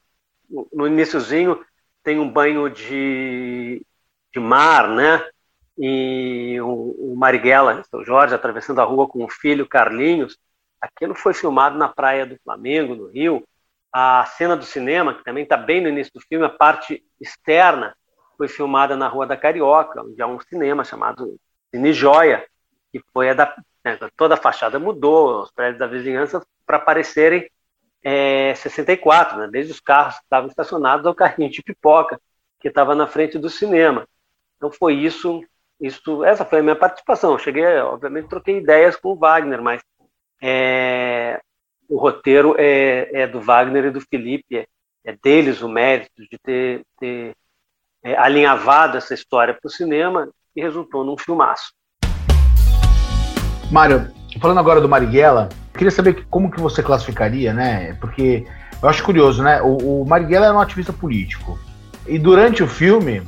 no 0.73 0.87
iníciozinho 0.87 1.65
tem 2.09 2.19
um 2.19 2.31
banho 2.31 2.71
de, 2.71 3.85
de 4.33 4.41
mar, 4.41 4.89
né? 4.89 5.29
E 5.77 6.59
o, 6.59 7.13
o 7.13 7.15
Marighella, 7.15 7.83
o 7.93 8.03
Jorge, 8.03 8.35
atravessando 8.35 8.81
a 8.81 8.85
rua 8.85 9.07
com 9.07 9.23
o 9.23 9.29
filho 9.29 9.69
Carlinhos. 9.69 10.39
Aquilo 10.81 11.15
foi 11.15 11.35
filmado 11.35 11.77
na 11.77 11.87
praia 11.87 12.25
do 12.25 12.39
Flamengo, 12.43 12.95
no 12.95 13.09
Rio. 13.09 13.47
A 13.93 14.25
cena 14.25 14.57
do 14.57 14.65
cinema, 14.65 15.13
que 15.13 15.23
também 15.23 15.43
está 15.43 15.59
bem 15.59 15.83
no 15.83 15.89
início 15.91 16.11
do 16.15 16.21
filme, 16.23 16.47
a 16.47 16.49
parte 16.49 17.05
externa, 17.21 17.95
foi 18.39 18.49
filmada 18.49 18.97
na 18.97 19.07
Rua 19.07 19.27
da 19.27 19.37
Carioca, 19.37 20.03
onde 20.03 20.23
há 20.23 20.27
um 20.27 20.41
cinema 20.41 20.85
chamado 20.85 21.39
Cine 21.71 21.93
Joia, 21.93 22.43
que 22.91 23.03
foi 23.13 23.29
a 23.29 23.35
da, 23.35 23.55
né, 23.85 23.99
toda 24.17 24.33
a 24.33 24.39
fachada 24.39 24.79
mudou, 24.79 25.43
os 25.43 25.51
prédios 25.51 25.79
da 25.79 25.87
vizinhança 25.87 26.43
para 26.65 26.79
parecerem 26.79 27.51
é, 28.03 28.55
64, 28.55 29.39
né? 29.39 29.49
desde 29.51 29.73
os 29.73 29.81
carros 29.81 30.17
que 30.17 30.23
estavam 30.23 30.49
estacionados 30.49 31.07
ao 31.07 31.15
carrinho 31.15 31.51
de 31.51 31.63
pipoca 31.63 32.21
que 32.61 32.69
estava 32.69 32.95
na 32.95 33.07
frente 33.07 33.39
do 33.39 33.49
cinema. 33.49 34.07
Então 34.57 34.71
foi 34.71 34.95
isso, 34.95 35.43
isso, 35.81 36.25
essa 36.25 36.45
foi 36.45 36.61
a 36.61 36.63
minha 36.63 36.77
participação. 36.77 37.33
Eu 37.33 37.39
cheguei, 37.39 37.65
obviamente, 37.79 38.29
troquei 38.29 38.59
ideias 38.59 38.97
com 38.97 39.11
o 39.11 39.17
Wagner, 39.17 39.63
mas 39.63 39.81
é, 40.43 41.41
o 41.89 41.97
roteiro 41.97 42.55
é, 42.59 43.23
é, 43.23 43.27
do 43.27 43.41
Wagner 43.41 43.87
e 43.87 43.91
do 43.91 44.01
Felipe, 44.01 44.59
é, 44.59 44.67
é 45.05 45.17
deles 45.23 45.63
o 45.63 45.69
mérito 45.69 46.23
de 46.31 46.39
ter, 46.43 46.83
ter 46.99 47.35
é, 48.03 48.17
alinhavado 48.17 48.97
essa 48.97 49.15
história 49.15 49.55
para 49.55 49.69
o 49.69 49.71
cinema 49.71 50.29
e 50.55 50.61
resultou 50.61 51.05
num 51.05 51.17
filmaço. 51.17 51.73
Mário, 53.71 54.13
falando 54.39 54.59
agora 54.59 54.81
do 54.81 54.89
Marighella, 54.89 55.49
queria 55.73 55.91
saber 55.91 56.27
como 56.31 56.51
que 56.51 56.61
você 56.61 56.83
classificaria, 56.83 57.53
né? 57.53 57.95
Porque 58.01 58.47
eu 58.83 58.89
acho 58.89 59.03
curioso, 59.03 59.43
né? 59.43 59.61
O, 59.63 60.03
o 60.03 60.07
Marighella 60.07 60.47
era 60.47 60.55
um 60.55 60.61
ativista 60.61 60.93
político. 60.93 61.59
E 62.07 62.19
durante 62.19 62.63
o 62.63 62.69
filme, 62.69 63.23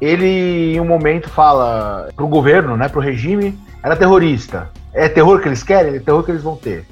ele 0.00 0.74
em 0.74 0.80
um 0.80 0.86
momento 0.86 1.28
fala 1.28 2.08
pro 2.16 2.26
governo, 2.28 2.76
né, 2.76 2.88
pro 2.88 3.00
regime, 3.00 3.58
era 3.82 3.96
terrorista. 3.96 4.70
É 4.92 5.08
terror 5.08 5.40
que 5.40 5.48
eles 5.48 5.62
querem, 5.62 5.96
é 5.96 6.00
terror 6.00 6.22
que 6.22 6.30
eles 6.30 6.42
vão 6.42 6.56
ter. 6.56 6.86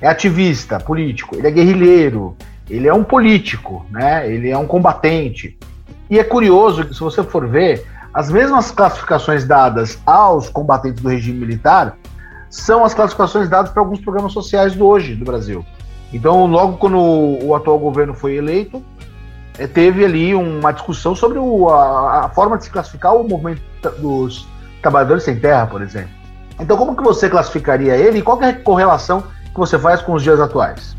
É 0.00 0.08
ativista, 0.08 0.78
político, 0.78 1.36
ele 1.36 1.46
é 1.46 1.50
guerrilheiro, 1.50 2.36
ele 2.68 2.88
é 2.88 2.92
um 2.92 3.04
político, 3.04 3.86
né? 3.90 4.28
Ele 4.30 4.50
é 4.50 4.58
um 4.58 4.66
combatente. 4.66 5.56
E 6.10 6.18
é 6.18 6.24
curioso 6.24 6.84
que 6.84 6.94
se 6.94 7.00
você 7.00 7.22
for 7.22 7.46
ver, 7.46 7.84
as 8.12 8.30
mesmas 8.30 8.70
classificações 8.70 9.46
dadas 9.46 9.98
aos 10.04 10.48
combatentes 10.48 11.02
do 11.02 11.08
regime 11.08 11.38
militar 11.38 11.96
são 12.50 12.84
as 12.84 12.94
classificações 12.94 13.48
dadas 13.48 13.72
para 13.72 13.82
alguns 13.82 14.00
programas 14.00 14.32
sociais 14.32 14.74
do 14.74 14.86
hoje 14.86 15.14
do 15.14 15.24
Brasil. 15.24 15.64
Então, 16.12 16.46
logo 16.46 16.78
quando 16.78 16.98
o, 16.98 17.54
atual 17.54 17.78
governo 17.78 18.14
foi 18.14 18.36
eleito, 18.36 18.84
é, 19.58 19.66
teve 19.66 20.04
ali 20.04 20.34
uma 20.34 20.72
discussão 20.72 21.14
sobre 21.14 21.38
o, 21.38 21.68
a, 21.68 22.26
a, 22.26 22.28
forma 22.28 22.56
de 22.56 22.64
se 22.64 22.70
classificar 22.70 23.16
o 23.16 23.26
movimento 23.26 23.62
dos 23.98 24.46
trabalhadores 24.80 25.24
sem 25.24 25.38
terra, 25.38 25.66
por 25.66 25.82
exemplo. 25.82 26.10
Então, 26.60 26.76
como 26.76 26.96
que 26.96 27.02
você 27.02 27.28
classificaria 27.28 27.96
ele 27.96 28.18
e 28.18 28.22
qual 28.22 28.40
é 28.42 28.50
a 28.50 28.60
correlação 28.60 29.22
que 29.52 29.58
você 29.58 29.78
faz 29.78 30.00
com 30.00 30.12
os 30.12 30.22
dias 30.22 30.40
atuais? 30.40 30.96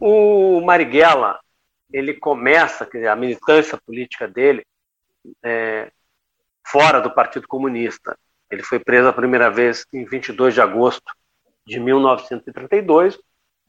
O 0.00 0.60
Marighella, 0.60 1.38
ele 1.92 2.14
começa, 2.14 2.86
quer 2.86 2.98
dizer, 2.98 3.08
a 3.08 3.16
militância 3.16 3.78
política 3.84 4.28
dele 4.28 4.62
é, 5.44 5.90
fora 6.70 7.00
do 7.00 7.10
Partido 7.10 7.48
Comunista. 7.48 8.16
Ele 8.50 8.62
foi 8.62 8.78
preso 8.78 9.08
a 9.08 9.12
primeira 9.12 9.50
vez 9.50 9.86
em 9.92 10.04
22 10.04 10.54
de 10.54 10.60
agosto 10.60 11.12
de 11.66 11.78
1932, 11.78 13.18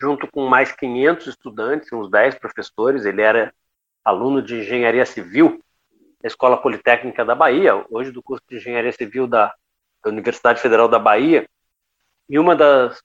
junto 0.02 0.28
com 0.28 0.48
mais 0.48 0.72
500 0.72 1.28
estudantes, 1.28 1.92
uns 1.92 2.10
10 2.10 2.36
professores. 2.36 3.06
Ele 3.06 3.22
era 3.22 3.54
aluno 4.04 4.42
de 4.42 4.60
engenharia 4.60 5.06
civil 5.06 5.62
da 6.22 6.28
Escola 6.28 6.58
Politécnica 6.58 7.24
da 7.26 7.36
Bahia, 7.36 7.86
hoje 7.90 8.12
do 8.12 8.24
curso 8.24 8.44
de 8.50 8.58
engenharia 8.58 8.92
civil 8.92 9.28
da, 9.28 9.54
da 10.04 10.10
Universidade 10.10 10.62
Federal 10.62 10.88
da 10.88 11.00
Bahia. 11.00 11.48
E 12.30 12.38
uma 12.38 12.56
das, 12.56 13.02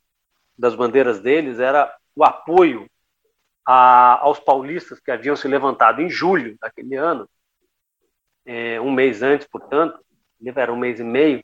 das 0.56 0.74
bandeiras 0.74 1.20
deles 1.20 1.58
era 1.58 1.92
o 2.14 2.24
apoio 2.24 2.88
a, 3.66 4.20
aos 4.20 4.38
paulistas 4.38 5.00
que 5.00 5.10
haviam 5.10 5.34
se 5.34 5.48
levantado 5.48 6.00
em 6.00 6.08
julho 6.08 6.56
daquele 6.60 6.94
ano 6.96 7.28
é, 8.44 8.80
um 8.80 8.90
mês 8.90 9.22
antes, 9.22 9.46
portanto, 9.46 9.98
era 10.56 10.72
um 10.72 10.76
mês 10.76 11.00
e 11.00 11.04
meio, 11.04 11.42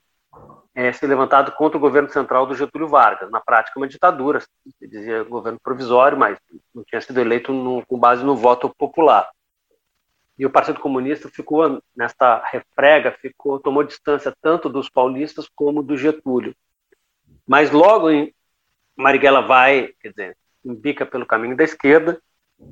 é, 0.74 0.92
se 0.92 1.06
levantado 1.06 1.52
contra 1.52 1.76
o 1.76 1.80
governo 1.80 2.08
central 2.10 2.46
do 2.46 2.54
Getúlio 2.54 2.88
Vargas. 2.88 3.30
Na 3.30 3.40
prática, 3.40 3.78
uma 3.78 3.88
ditadura, 3.88 4.40
se 4.40 4.48
dizia 4.80 5.24
governo 5.24 5.58
provisório, 5.62 6.16
mas 6.16 6.38
não 6.74 6.84
tinha 6.84 7.00
sido 7.00 7.20
eleito 7.20 7.52
no, 7.52 7.84
com 7.86 7.98
base 7.98 8.24
no 8.24 8.36
voto 8.36 8.72
popular. 8.78 9.28
E 10.38 10.46
o 10.46 10.50
Partido 10.50 10.80
Comunista 10.80 11.28
ficou 11.28 11.82
nesta 11.94 12.42
refrega, 12.46 13.12
ficou 13.12 13.58
tomou 13.60 13.82
distância 13.82 14.34
tanto 14.40 14.68
dos 14.68 14.88
paulistas 14.88 15.48
como 15.54 15.82
do 15.82 15.96
Getúlio. 15.96 16.54
Mas 17.46 17.70
logo 17.70 18.10
em 18.10 18.34
Marighella 18.96 19.42
vai, 19.42 19.88
quer 20.00 20.10
dizer, 20.10 20.36
embica 20.64 21.04
pelo 21.04 21.26
caminho 21.26 21.56
da 21.56 21.64
esquerda 21.64 22.20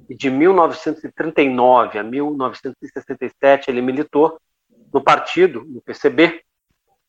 e 0.08 0.14
de 0.14 0.30
1939 0.30 1.98
a 1.98 2.02
1967 2.02 3.70
ele 3.70 3.82
militou 3.82 4.40
no 4.92 5.02
partido, 5.02 5.64
no 5.64 5.80
PCB, 5.82 6.42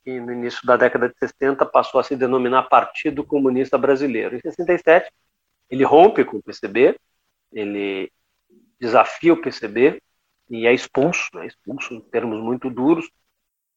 que 0.03 0.19
no 0.19 0.31
início 0.31 0.65
da 0.65 0.77
década 0.77 1.09
de 1.09 1.15
60 1.17 1.65
passou 1.65 1.99
a 1.99 2.03
se 2.03 2.15
denominar 2.15 2.63
Partido 2.63 3.23
Comunista 3.23 3.77
Brasileiro. 3.77 4.35
Em 4.35 4.39
67, 4.39 5.11
ele 5.69 5.83
rompe 5.83 6.23
com 6.23 6.37
o 6.37 6.43
PCB, 6.43 6.97
ele 7.51 8.11
desafia 8.79 9.33
o 9.33 9.41
PCB 9.41 10.01
e 10.49 10.65
é 10.65 10.73
expulso, 10.73 11.29
é 11.37 11.45
expulso 11.45 11.93
em 11.93 12.01
termos 12.01 12.39
muito 12.41 12.69
duros, 12.69 13.09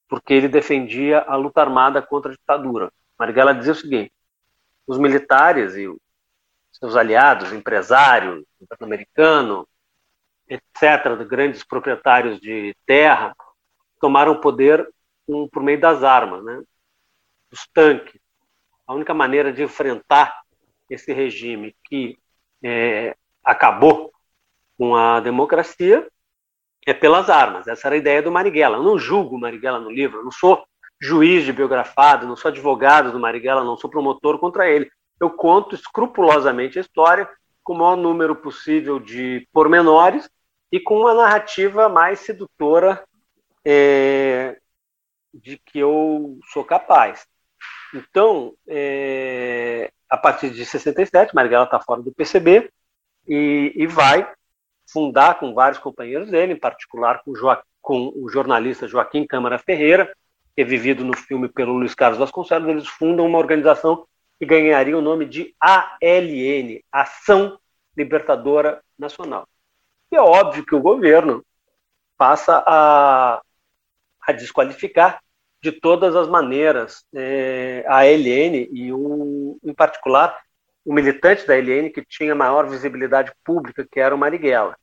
porque 0.09 0.33
ele 0.33 0.49
defendia 0.49 1.21
a 1.21 1.37
luta 1.37 1.61
armada 1.61 2.01
contra 2.01 2.31
a 2.31 2.35
ditadura. 2.35 2.91
Marighella 3.19 3.55
dizia 3.55 3.73
o 3.73 3.77
seguinte: 3.77 4.13
os 4.87 4.99
militares 4.99 5.75
e 5.77 5.89
seus 6.83 6.97
aliados, 6.97 7.53
empresários, 7.53 8.45
governo 8.61 8.87
americano, 8.87 9.69
etc., 10.49 11.25
grandes 11.25 11.63
proprietários 11.63 12.41
de 12.41 12.77
terra, 12.85 13.37
tomaram 14.01 14.33
o 14.33 14.41
poder 14.41 14.93
um, 15.29 15.49
por 15.49 15.63
meio 15.63 15.81
das 15.81 16.03
armas, 16.03 16.43
né? 16.45 16.61
dos 17.49 17.69
tanques. 17.73 18.21
A 18.85 18.95
única 18.95 19.15
maneira 19.15 19.53
de 19.53 19.63
enfrentar 19.63 20.43
esse 20.91 21.13
regime 21.13 21.73
que 21.85 22.19
é, 22.65 23.15
acabou 23.45 24.13
com 24.77 24.97
a 24.97 25.21
democracia 25.21 26.09
é 26.85 26.93
pelas 26.93 27.31
armas. 27.31 27.69
Essa 27.69 27.87
era 27.87 27.95
a 27.95 27.99
ideia 27.99 28.21
do 28.21 28.33
Marighella. 28.33 28.79
Eu 28.79 28.83
não 28.83 28.99
julgo 28.99 29.37
o 29.37 29.41
Marighella 29.41 29.79
no 29.79 29.89
livro, 29.91 30.19
eu 30.19 30.25
não 30.25 30.33
sou 30.33 30.65
juiz 31.01 31.45
de 31.45 31.53
biografado, 31.53 32.27
não 32.27 32.35
sou 32.35 32.49
advogado 32.49 33.13
do 33.13 33.21
Marighella, 33.21 33.63
não 33.63 33.77
sou 33.77 33.89
promotor 33.89 34.37
contra 34.41 34.69
ele. 34.69 34.91
Eu 35.23 35.31
conto 35.31 35.77
escrupulosamente 35.77 36.79
a 36.79 36.81
história 36.81 37.31
com 37.63 37.75
o 37.75 37.79
maior 37.79 37.97
número 37.97 38.35
possível 38.35 38.99
de 38.99 39.47
pormenores 39.53 40.29
e 40.73 40.81
com 40.81 40.99
uma 40.99 41.15
narrativa 41.15 41.89
mais 41.89 42.19
sedutora 42.19 43.05
é, 43.65 44.59
de 45.33 45.59
que 45.59 45.79
eu 45.79 46.41
sou 46.53 46.65
capaz. 46.65 47.25
Então, 47.95 48.53
é, 48.67 49.93
a 50.11 50.17
partir 50.17 50.51
de 50.51 50.67
67, 50.67 51.33
Marighella 51.37 51.67
está 51.67 51.79
fora 51.79 52.03
do 52.03 52.13
PCB 52.13 52.69
e, 53.29 53.73
e, 53.77 53.87
vai 53.87 54.29
fundar 54.91 55.39
com 55.39 55.55
vários 55.55 55.79
companheiros 55.79 56.33
dele, 56.33 56.55
em 56.55 56.59
particular 56.59 57.23
com, 57.23 57.33
com 57.81 58.13
o 58.17 58.29
jornalista 58.29 58.89
Joaquim 58.89 59.25
Câmara 59.25 59.57
Ferreira, 59.57 60.13
que 60.57 60.63
é 60.63 60.95
no 60.95 61.17
filme 61.17 61.49
pelo 61.49 61.75
Luiz 61.75 61.95
Carlos 61.95 62.19
Vasconcelos, 62.19 62.69
eles 62.69 62.89
fundam 62.89 63.25
uma 63.25 63.39
organização 63.39 64.05
que 64.43 64.47
ganharia 64.47 64.99
o 64.99 65.01
nome 65.01 65.25
de 65.25 65.55
ALN, 65.61 66.83
Ação 66.91 67.61
Libertadora 67.97 68.83
Nacional. 68.99 69.47
E 70.11 70.17
é 70.17 70.21
óbvio 70.21 70.67
que 70.67 70.75
o 70.75 70.81
governo 70.81 71.47
passa 72.19 72.61
a, 72.67 73.41
a 74.21 74.33
desqualificar 74.33 75.23
de 75.63 75.71
todas 75.71 76.17
as 76.17 76.27
maneiras 76.27 77.05
é, 77.15 77.85
a 77.87 78.05
LN 78.05 78.69
e, 78.73 78.93
o, 78.93 79.61
em 79.63 79.73
particular, 79.73 80.37
o 80.85 80.93
militante 80.93 81.47
da 81.47 81.55
LN 81.55 81.91
que 81.91 82.05
tinha 82.05 82.35
maior 82.35 82.69
visibilidade 82.69 83.33
pública, 83.45 83.87
que 83.89 84.01
era 84.01 84.13
o 84.13 84.19
Marighella. 84.19 84.77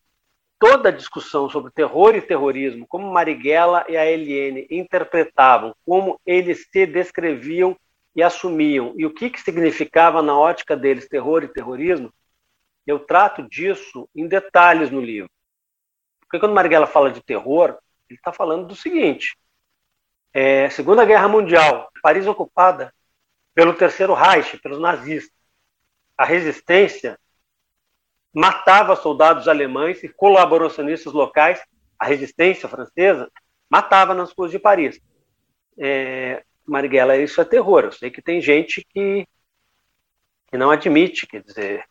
Toda 0.57 0.87
a 0.87 0.93
discussão 0.93 1.49
sobre 1.49 1.69
terror 1.73 2.15
e 2.15 2.21
terrorismo, 2.21 2.87
como 2.87 3.11
Marighella 3.11 3.83
e 3.89 3.97
a 3.97 4.05
LN 4.05 4.65
interpretavam, 4.69 5.75
como 5.85 6.17
eles 6.25 6.65
se 6.71 6.85
descreviam 6.85 7.75
e 8.19 8.23
assumiam, 8.23 8.93
e 8.97 9.05
o 9.05 9.13
que, 9.13 9.29
que 9.29 9.39
significava 9.39 10.21
na 10.21 10.37
ótica 10.37 10.75
deles 10.75 11.07
terror 11.07 11.41
e 11.41 11.47
terrorismo, 11.47 12.13
eu 12.85 12.99
trato 12.99 13.47
disso 13.47 14.09
em 14.13 14.27
detalhes 14.27 14.91
no 14.91 14.99
livro. 14.99 15.31
Porque 16.19 16.37
quando 16.37 16.53
Marighella 16.53 16.85
fala 16.85 17.13
de 17.13 17.23
terror, 17.23 17.77
ele 18.09 18.19
está 18.19 18.33
falando 18.33 18.67
do 18.67 18.75
seguinte: 18.75 19.37
é, 20.33 20.69
Segunda 20.69 21.05
Guerra 21.05 21.29
Mundial, 21.29 21.89
Paris 22.03 22.27
ocupada 22.27 22.93
pelo 23.53 23.73
Terceiro 23.73 24.13
Reich, 24.13 24.57
pelos 24.57 24.81
nazistas. 24.81 25.33
A 26.17 26.25
resistência 26.25 27.17
matava 28.33 28.97
soldados 28.97 29.47
alemães 29.47 30.03
e 30.03 30.09
colaboracionistas 30.09 31.13
locais. 31.13 31.63
A 31.97 32.05
resistência 32.05 32.67
francesa 32.67 33.31
matava 33.69 34.13
nas 34.13 34.33
ruas 34.33 34.51
de 34.51 34.59
Paris. 34.59 34.99
É, 35.77 36.43
Marighella, 36.69 37.17
isso 37.17 37.41
é 37.41 37.45
terror. 37.45 37.85
Eu 37.85 37.91
sei 37.91 38.11
que 38.11 38.21
tem 38.21 38.41
gente 38.41 38.85
que, 38.89 39.27
que 40.47 40.57
não 40.57 40.71
admite, 40.71 41.27
quer 41.27 41.41
dizer, 41.41 41.85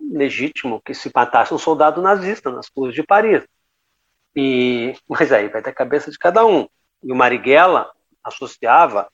legítimo 0.00 0.80
que 0.80 0.94
se 0.94 1.10
matasse 1.14 1.52
um 1.52 1.58
soldado 1.58 2.00
nazista 2.02 2.50
nas 2.50 2.70
ruas 2.74 2.94
de 2.94 3.02
Paris. 3.02 3.46
E, 4.34 4.94
mas 5.08 5.32
aí 5.32 5.48
vai 5.48 5.62
da 5.62 5.72
cabeça 5.72 6.10
de 6.10 6.18
cada 6.18 6.44
um. 6.44 6.68
E 7.02 7.12
o 7.12 7.16
Marighella 7.16 7.90
associava 8.22 9.10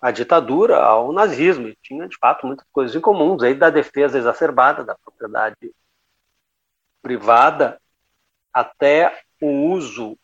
a 0.00 0.10
ditadura 0.10 0.76
ao 0.76 1.12
nazismo, 1.12 1.68
e 1.68 1.78
tinha 1.82 2.06
de 2.06 2.16
fato 2.18 2.46
muitas 2.46 2.66
coisas 2.70 2.94
em 2.94 3.00
comuns, 3.00 3.42
aí 3.42 3.54
da 3.54 3.70
defesa 3.70 4.18
exacerbada 4.18 4.84
da 4.84 4.94
propriedade 4.94 5.74
privada 7.00 7.80
até 8.52 9.22
o 9.40 9.70
uso 9.70 10.18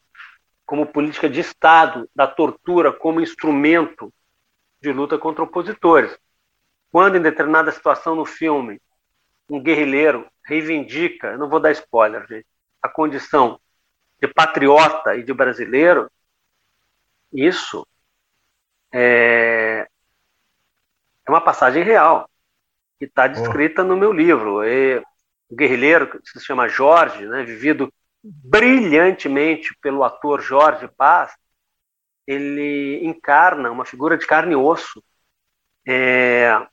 como 0.71 0.87
política 0.87 1.29
de 1.29 1.41
Estado 1.41 2.09
da 2.15 2.29
tortura 2.29 2.93
como 2.93 3.21
instrumento 3.21 4.15
de 4.81 4.93
luta 4.93 5.19
contra 5.19 5.43
opositores. 5.43 6.17
Quando, 6.93 7.17
em 7.17 7.21
determinada 7.21 7.73
situação 7.73 8.15
no 8.15 8.25
filme, 8.25 8.81
um 9.49 9.61
guerrilheiro 9.61 10.31
reivindica, 10.45 11.37
não 11.37 11.49
vou 11.49 11.59
dar 11.59 11.73
spoiler, 11.73 12.25
gente, 12.29 12.47
a 12.81 12.89
condição 12.89 13.61
de 14.23 14.29
patriota 14.29 15.17
e 15.17 15.25
de 15.25 15.35
brasileiro, 15.35 16.09
isso 17.33 17.85
é, 18.93 19.89
é 21.27 21.31
uma 21.33 21.41
passagem 21.41 21.83
real, 21.83 22.31
que 22.97 23.07
está 23.07 23.27
descrita 23.27 23.83
oh. 23.83 23.87
no 23.87 23.97
meu 23.97 24.13
livro. 24.13 24.63
E, 24.65 25.03
o 25.49 25.57
guerrilheiro, 25.57 26.07
que 26.07 26.31
se 26.31 26.45
chama 26.45 26.69
Jorge, 26.69 27.27
né, 27.27 27.43
vivido 27.43 27.93
brilhantemente 28.23 29.77
pelo 29.81 30.05
ator 30.05 30.41
Jorge 30.41 30.89
Paz, 30.97 31.35
ele 32.27 33.01
encarna 33.05 33.71
uma 33.71 33.85
figura 33.85 34.17
de 34.17 34.27
carne 34.27 34.53
e 34.53 34.57
osso 34.57 35.03
é, 35.87 36.67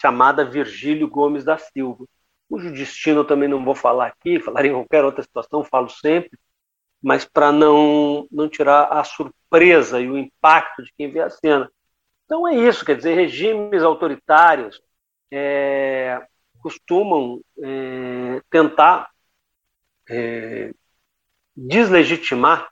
chamada 0.00 0.44
Virgílio 0.44 1.08
Gomes 1.08 1.44
da 1.44 1.58
Silva, 1.58 2.04
cujo 2.48 2.72
destino 2.72 3.20
eu 3.20 3.24
também 3.24 3.48
não 3.48 3.64
vou 3.64 3.74
falar 3.74 4.08
aqui, 4.08 4.40
falarei 4.40 4.70
em 4.70 4.74
qualquer 4.74 5.04
outra 5.04 5.22
situação, 5.22 5.62
falo 5.62 5.88
sempre, 5.88 6.38
mas 7.02 7.24
para 7.24 7.52
não, 7.52 8.26
não 8.30 8.48
tirar 8.48 8.84
a 8.86 9.04
surpresa 9.04 10.00
e 10.00 10.10
o 10.10 10.18
impacto 10.18 10.82
de 10.82 10.92
quem 10.96 11.10
vê 11.10 11.20
a 11.20 11.30
cena. 11.30 11.70
Então 12.24 12.46
é 12.48 12.54
isso, 12.56 12.84
quer 12.84 12.96
dizer, 12.96 13.14
regimes 13.14 13.82
autoritários 13.82 14.80
é, 15.30 16.26
costumam 16.60 17.40
é, 17.62 18.40
tentar 18.50 19.09
é, 20.10 20.74
deslegitimar 21.56 22.68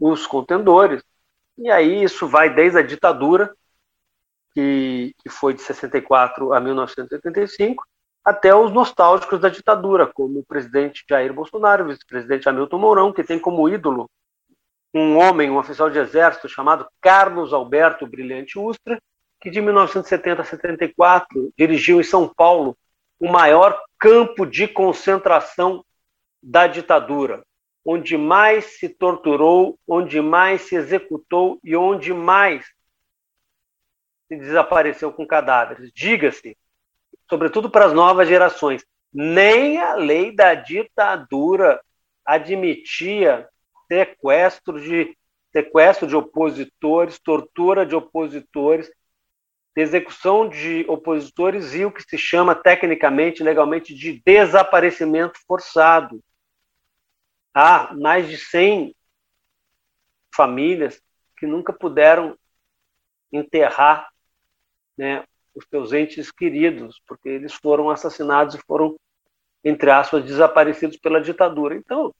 os 0.00 0.26
contendores, 0.26 1.02
e 1.58 1.70
aí 1.70 2.02
isso 2.02 2.26
vai 2.26 2.52
desde 2.52 2.78
a 2.78 2.82
ditadura, 2.82 3.54
que, 4.54 5.14
que 5.18 5.28
foi 5.28 5.52
de 5.52 5.60
64 5.60 6.52
a 6.52 6.60
1985, 6.60 7.84
até 8.24 8.54
os 8.54 8.72
nostálgicos 8.72 9.38
da 9.38 9.50
ditadura, 9.50 10.06
como 10.06 10.38
o 10.40 10.44
presidente 10.44 11.04
Jair 11.08 11.34
Bolsonaro, 11.34 11.84
o 11.84 11.88
vice-presidente 11.88 12.48
Hamilton 12.48 12.78
Mourão, 12.78 13.12
que 13.12 13.22
tem 13.22 13.38
como 13.38 13.68
ídolo 13.68 14.10
um 14.94 15.18
homem, 15.18 15.50
um 15.50 15.58
oficial 15.58 15.90
de 15.90 15.98
exército 15.98 16.48
chamado 16.48 16.86
Carlos 17.00 17.52
Alberto 17.52 18.06
Brilhante 18.06 18.58
Ustra, 18.58 18.98
que 19.40 19.50
de 19.50 19.60
1970 19.60 20.40
a 20.40 20.44
74 20.44 21.52
dirigiu 21.58 22.00
em 22.00 22.04
São 22.04 22.32
Paulo 22.34 22.76
o 23.20 23.28
maior 23.28 23.78
campo 23.98 24.46
de 24.46 24.66
concentração 24.66 25.84
da 26.44 26.66
ditadura, 26.66 27.42
onde 27.84 28.18
mais 28.18 28.78
se 28.78 28.88
torturou, 28.88 29.78
onde 29.88 30.20
mais 30.20 30.62
se 30.62 30.76
executou 30.76 31.58
e 31.64 31.74
onde 31.74 32.12
mais 32.12 32.66
se 34.28 34.36
desapareceu 34.36 35.10
com 35.10 35.26
cadáveres. 35.26 35.90
Diga-se, 35.94 36.56
sobretudo 37.28 37.70
para 37.70 37.86
as 37.86 37.94
novas 37.94 38.28
gerações. 38.28 38.84
Nem 39.12 39.78
a 39.78 39.94
lei 39.94 40.34
da 40.34 40.54
ditadura 40.54 41.80
admitia 42.24 43.48
sequestro 43.88 44.80
de 44.80 45.16
sequestro 45.50 46.06
de 46.06 46.16
opositores, 46.16 47.18
tortura 47.20 47.86
de 47.86 47.94
opositores, 47.94 48.90
execução 49.76 50.48
de 50.48 50.84
opositores 50.88 51.74
e 51.74 51.84
o 51.84 51.92
que 51.92 52.02
se 52.02 52.18
chama 52.18 52.54
tecnicamente, 52.56 53.42
legalmente, 53.42 53.94
de 53.94 54.20
desaparecimento 54.24 55.38
forçado. 55.46 56.20
Há 57.54 57.94
mais 57.94 58.28
de 58.28 58.36
100 58.36 58.94
famílias 60.34 61.00
que 61.38 61.46
nunca 61.46 61.72
puderam 61.72 62.36
enterrar 63.32 64.08
né, 64.98 65.24
os 65.54 65.64
seus 65.68 65.92
entes 65.92 66.32
queridos, 66.32 67.00
porque 67.06 67.28
eles 67.28 67.54
foram 67.54 67.90
assassinados 67.90 68.54
e 68.56 68.62
foram, 68.66 68.96
entre 69.62 69.90
aspas, 69.90 70.24
desaparecidos 70.24 70.96
pela 70.96 71.20
ditadura. 71.20 71.76
Então, 71.76 72.12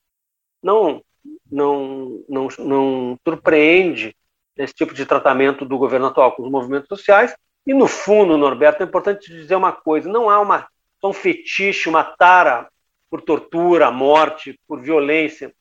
não, 0.62 1.02
não, 1.50 2.24
não, 2.28 2.48
não 2.58 3.18
surpreende 3.26 4.16
esse 4.56 4.72
tipo 4.72 4.94
de 4.94 5.04
tratamento 5.04 5.64
do 5.64 5.76
governo 5.76 6.06
atual 6.06 6.32
com 6.32 6.44
os 6.44 6.50
movimentos 6.50 6.88
sociais. 6.88 7.34
E, 7.66 7.74
no 7.74 7.88
fundo, 7.88 8.38
Norberto, 8.38 8.82
é 8.82 8.86
importante 8.86 9.32
dizer 9.32 9.56
uma 9.56 9.72
coisa: 9.72 10.08
não 10.08 10.30
há 10.30 10.40
uma, 10.40 10.68
um 11.02 11.12
fetiche, 11.12 11.88
uma 11.88 12.04
tara 12.04 12.68
por 13.14 13.22
tortura, 13.22 13.92
morte, 13.92 14.58
por 14.66 14.80
violência. 14.82 15.54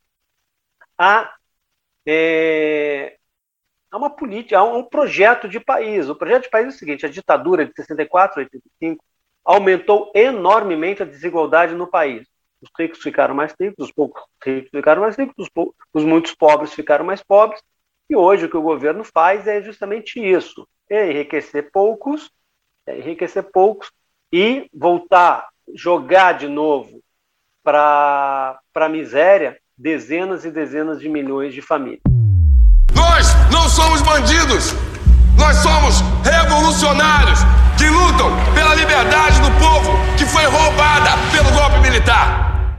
Há, 0.97 1.31
é, 2.03 3.15
há 3.91 3.97
uma 3.97 4.09
política, 4.09 4.57
há 4.57 4.63
um 4.63 4.83
projeto 4.83 5.47
de 5.47 5.59
país. 5.59 6.09
O 6.09 6.15
projeto 6.15 6.45
de 6.45 6.49
país 6.49 6.65
é 6.65 6.69
o 6.69 6.71
seguinte: 6.71 7.05
a 7.05 7.09
ditadura 7.09 7.63
de 7.63 7.71
64, 7.75 8.39
85 8.39 9.05
aumentou 9.45 10.11
enormemente 10.15 11.03
a 11.03 11.05
desigualdade 11.05 11.75
no 11.75 11.85
país. 11.85 12.27
Os 12.59 12.71
ricos 12.75 13.03
ficaram 13.03 13.35
mais 13.35 13.53
ricos, 13.61 13.85
os 13.85 13.91
poucos 13.91 14.23
ricos 14.43 14.71
ficaram 14.71 15.03
mais 15.03 15.15
ricos, 15.15 15.35
os, 15.37 15.73
os 15.93 16.03
muitos 16.03 16.33
pobres 16.33 16.73
ficaram 16.73 17.05
mais 17.05 17.21
pobres. 17.21 17.61
E 18.09 18.15
hoje 18.15 18.45
o 18.45 18.49
que 18.49 18.57
o 18.57 18.63
governo 18.63 19.03
faz 19.03 19.45
é 19.45 19.61
justamente 19.61 20.19
isso: 20.19 20.67
é 20.89 21.11
enriquecer 21.11 21.69
poucos, 21.71 22.31
é 22.87 22.97
enriquecer 22.97 23.43
poucos 23.43 23.91
e 24.31 24.67
voltar, 24.73 25.49
jogar 25.75 26.31
de 26.31 26.47
novo 26.47 27.02
para 27.63 28.59
a 28.75 28.89
miséria 28.89 29.57
dezenas 29.77 30.43
e 30.43 30.51
dezenas 30.51 30.99
de 30.99 31.07
milhões 31.07 31.53
de 31.53 31.61
famílias. 31.61 32.01
Nós 32.93 33.33
não 33.51 33.69
somos 33.69 34.01
bandidos, 34.01 34.75
nós 35.37 35.55
somos 35.57 36.01
revolucionários 36.23 37.39
que 37.77 37.87
lutam 37.87 38.29
pela 38.53 38.75
liberdade 38.75 39.39
do 39.41 39.49
povo 39.59 39.91
que 40.17 40.25
foi 40.25 40.43
roubada 40.43 41.11
pelo 41.31 41.51
golpe 41.51 41.79
militar. 41.79 42.75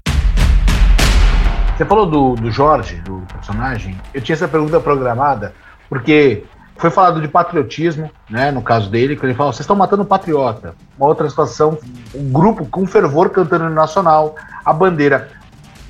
Você 1.77 1.85
falou 1.85 2.07
do, 2.07 2.35
do 2.37 2.51
Jorge, 2.53 2.97
do 3.01 3.25
personagem. 3.33 3.99
Eu 4.13 4.21
tinha 4.21 4.35
essa 4.35 4.47
pergunta 4.47 4.79
programada, 4.79 5.55
porque 5.89 6.45
foi 6.77 6.91
falado 6.91 7.21
de 7.21 7.29
patriotismo, 7.29 8.11
né? 8.29 8.51
No 8.51 8.63
caso 8.63 8.91
dele, 8.91 9.17
que 9.17 9.25
ele 9.25 9.35
falou: 9.35 9.53
vocês 9.53 9.61
estão 9.61 9.77
matando 9.77 10.03
o 10.03 10.07
patriota. 10.07 10.75
Uma 10.99 11.09
outra 11.09 11.29
situação, 11.29 11.79
um 12.15 12.31
grupo 12.33 12.67
com 12.67 12.87
fervor 12.87 13.31
cantando 13.31 13.65
no 13.65 13.75
nacional, 13.75 14.35
a 14.65 14.73
bandeira. 14.73 15.29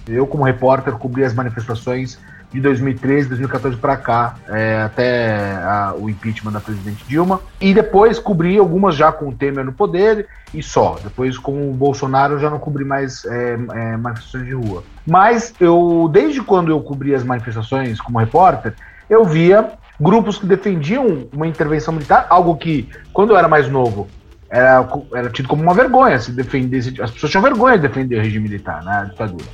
Eu, 0.06 0.26
como 0.26 0.44
repórter, 0.44 0.92
cobri 0.94 1.24
as 1.24 1.32
manifestações 1.32 2.18
de 2.52 2.60
2013, 2.60 3.28
2014 3.30 3.76
para 3.78 3.96
cá, 3.96 4.36
é, 4.48 4.82
até 4.82 5.56
a, 5.56 5.94
o 5.98 6.08
impeachment 6.08 6.52
da 6.52 6.60
presidente 6.60 7.04
Dilma. 7.08 7.40
E 7.60 7.74
depois 7.74 8.18
cobri 8.20 8.56
algumas 8.58 8.94
já 8.94 9.10
com 9.10 9.28
o 9.28 9.34
Temer 9.34 9.64
no 9.64 9.72
poder 9.72 10.28
e 10.52 10.62
só. 10.62 10.96
Depois 11.02 11.36
com 11.36 11.70
o 11.70 11.72
Bolsonaro 11.72 12.34
eu 12.34 12.38
já 12.38 12.48
não 12.48 12.60
cobri 12.60 12.84
mais 12.84 13.24
é, 13.24 13.54
é, 13.54 13.96
manifestações 13.96 14.46
de 14.46 14.52
rua. 14.52 14.84
Mas 15.04 15.52
eu, 15.58 16.08
desde 16.12 16.42
quando 16.42 16.70
eu 16.70 16.80
cobri 16.80 17.12
as 17.14 17.24
manifestações 17.24 18.00
como 18.00 18.20
repórter, 18.20 18.74
eu 19.10 19.24
via 19.24 19.72
grupos 20.00 20.38
que 20.38 20.46
defendiam 20.46 21.28
uma 21.32 21.46
intervenção 21.46 21.94
militar, 21.94 22.26
algo 22.28 22.56
que, 22.56 22.88
quando 23.12 23.30
eu 23.30 23.36
era 23.36 23.48
mais 23.48 23.68
novo, 23.68 24.08
era, 24.50 24.88
era 25.14 25.30
tido 25.30 25.48
como 25.48 25.62
uma 25.62 25.74
vergonha 25.74 26.18
se 26.18 26.30
defendesse. 26.30 27.00
As 27.00 27.10
pessoas 27.10 27.30
tinham 27.30 27.42
vergonha 27.42 27.76
de 27.76 27.88
defender 27.88 28.18
o 28.18 28.22
regime 28.22 28.48
militar, 28.48 28.82
né, 28.84 28.92
a 28.92 29.04
ditadura. 29.04 29.46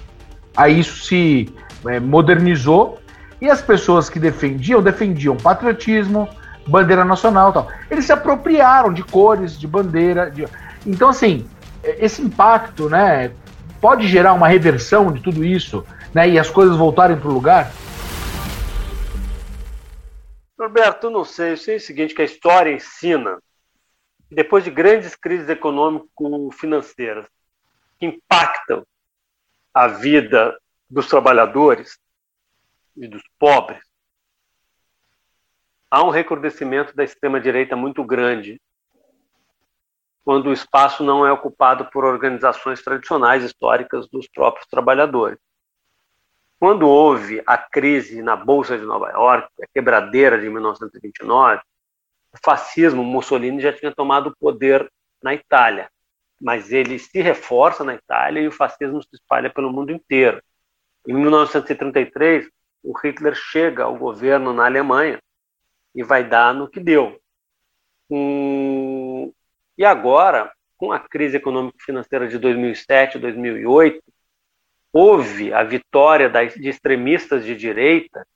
Aí 0.56 0.80
isso 0.80 1.04
se 1.04 1.48
é, 1.86 2.00
modernizou 2.00 3.00
e 3.40 3.48
as 3.48 3.62
pessoas 3.62 4.10
que 4.10 4.18
defendiam, 4.18 4.82
defendiam 4.82 5.36
patriotismo, 5.36 6.28
bandeira 6.66 7.04
nacional 7.04 7.52
tal. 7.52 7.68
Eles 7.90 8.04
se 8.04 8.12
apropriaram 8.12 8.92
de 8.92 9.02
cores, 9.02 9.58
de 9.58 9.66
bandeira. 9.66 10.30
De... 10.30 10.46
Então, 10.86 11.08
assim, 11.08 11.46
é, 11.82 12.04
esse 12.04 12.20
impacto 12.20 12.88
né, 12.88 13.30
pode 13.80 14.06
gerar 14.06 14.34
uma 14.34 14.48
reversão 14.48 15.10
de 15.12 15.20
tudo 15.20 15.44
isso 15.44 15.84
né, 16.12 16.28
e 16.28 16.38
as 16.38 16.50
coisas 16.50 16.76
voltarem 16.76 17.16
para 17.16 17.30
o 17.30 17.32
lugar? 17.32 17.70
Roberto, 20.60 21.08
não 21.08 21.24
sei. 21.24 21.52
Eu 21.52 21.56
sei 21.56 21.76
o 21.76 21.80
seguinte, 21.80 22.14
que 22.14 22.20
a 22.20 22.26
história 22.26 22.70
ensina, 22.70 23.42
depois 24.30 24.62
de 24.62 24.70
grandes 24.70 25.16
crises 25.16 25.48
econômico-financeiras 25.48 27.26
que 27.98 28.04
impactam 28.06 28.86
a 29.72 29.88
vida 29.88 30.58
dos 30.88 31.08
trabalhadores 31.08 31.98
e 32.94 33.08
dos 33.08 33.22
pobres, 33.38 33.82
há 35.90 36.04
um 36.04 36.10
recrudescimento 36.10 36.94
da 36.94 37.04
extrema-direita 37.04 37.74
muito 37.74 38.04
grande 38.04 38.60
quando 40.22 40.48
o 40.48 40.52
espaço 40.52 41.02
não 41.02 41.26
é 41.26 41.32
ocupado 41.32 41.86
por 41.86 42.04
organizações 42.04 42.82
tradicionais 42.82 43.42
históricas 43.42 44.06
dos 44.08 44.28
próprios 44.28 44.66
trabalhadores. 44.68 45.38
Quando 46.60 46.86
houve 46.86 47.42
a 47.46 47.56
crise 47.56 48.22
na 48.22 48.36
Bolsa 48.36 48.76
de 48.76 48.84
Nova 48.84 49.08
York, 49.08 49.48
a 49.62 49.66
quebradeira 49.72 50.38
de 50.38 50.46
1929, 50.50 51.58
o 52.34 52.38
fascismo, 52.44 53.02
Mussolini 53.02 53.62
já 53.62 53.72
tinha 53.72 53.90
tomado 53.90 54.26
o 54.26 54.36
poder 54.36 54.86
na 55.22 55.32
Itália, 55.32 55.90
mas 56.38 56.70
ele 56.70 56.98
se 56.98 57.18
reforça 57.22 57.82
na 57.82 57.94
Itália 57.94 58.42
e 58.42 58.46
o 58.46 58.52
fascismo 58.52 59.02
se 59.02 59.08
espalha 59.14 59.48
pelo 59.48 59.72
mundo 59.72 59.90
inteiro. 59.90 60.42
Em 61.08 61.14
1933, 61.14 62.50
o 62.84 62.92
Hitler 62.92 63.34
chega 63.34 63.84
ao 63.84 63.96
governo 63.96 64.52
na 64.52 64.66
Alemanha 64.66 65.18
e 65.94 66.02
vai 66.02 66.28
dar 66.28 66.52
no 66.52 66.68
que 66.68 66.78
deu. 66.78 67.18
Um... 68.10 69.32
E 69.78 69.84
agora, 69.86 70.52
com 70.76 70.92
a 70.92 71.00
crise 71.00 71.38
econômico-financeira 71.38 72.28
de 72.28 72.36
2007, 72.36 73.18
2008, 73.18 74.02
houve 74.92 75.52
a 75.52 75.62
vitória 75.62 76.28
de 76.28 76.68
extremistas 76.68 77.44
de 77.44 77.54
direita 77.54 78.26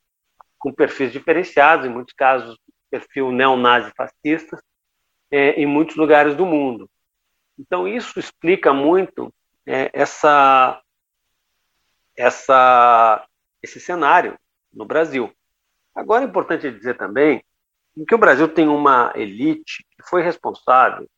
com 0.58 0.72
perfis 0.72 1.12
diferenciados, 1.12 1.86
em 1.86 1.90
muitos 1.90 2.14
casos 2.14 2.58
perfil 2.90 3.32
neonazi 3.32 3.92
fascista, 3.96 4.62
é, 5.30 5.50
em 5.60 5.66
muitos 5.66 5.96
lugares 5.96 6.36
do 6.36 6.46
mundo. 6.46 6.88
Então 7.58 7.88
isso 7.88 8.18
explica 8.18 8.72
muito 8.72 9.32
é, 9.66 9.90
essa, 9.92 10.80
essa, 12.16 13.26
esse 13.62 13.80
cenário 13.80 14.38
no 14.72 14.84
Brasil. 14.84 15.32
Agora 15.94 16.24
é 16.24 16.28
importante 16.28 16.70
dizer 16.70 16.96
também 16.96 17.44
que 18.08 18.14
o 18.14 18.18
Brasil 18.18 18.48
tem 18.48 18.68
uma 18.68 19.12
elite 19.14 19.84
que 19.96 20.08
foi 20.08 20.22
responsável 20.22 21.08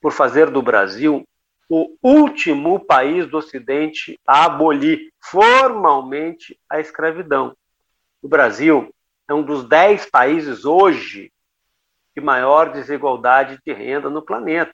por 0.00 0.12
fazer 0.12 0.50
do 0.50 0.62
Brasil 0.62 1.26
o 1.68 1.96
último 2.02 2.80
país 2.80 3.26
do 3.26 3.38
Ocidente 3.38 4.18
a 4.26 4.46
abolir 4.46 5.12
formalmente 5.20 6.58
a 6.68 6.80
escravidão. 6.80 7.54
O 8.22 8.28
Brasil 8.28 8.92
é 9.28 9.34
um 9.34 9.42
dos 9.42 9.68
dez 9.68 10.06
países 10.06 10.64
hoje 10.64 11.30
de 12.16 12.22
maior 12.22 12.72
desigualdade 12.72 13.60
de 13.64 13.72
renda 13.72 14.08
no 14.08 14.22
planeta. 14.22 14.72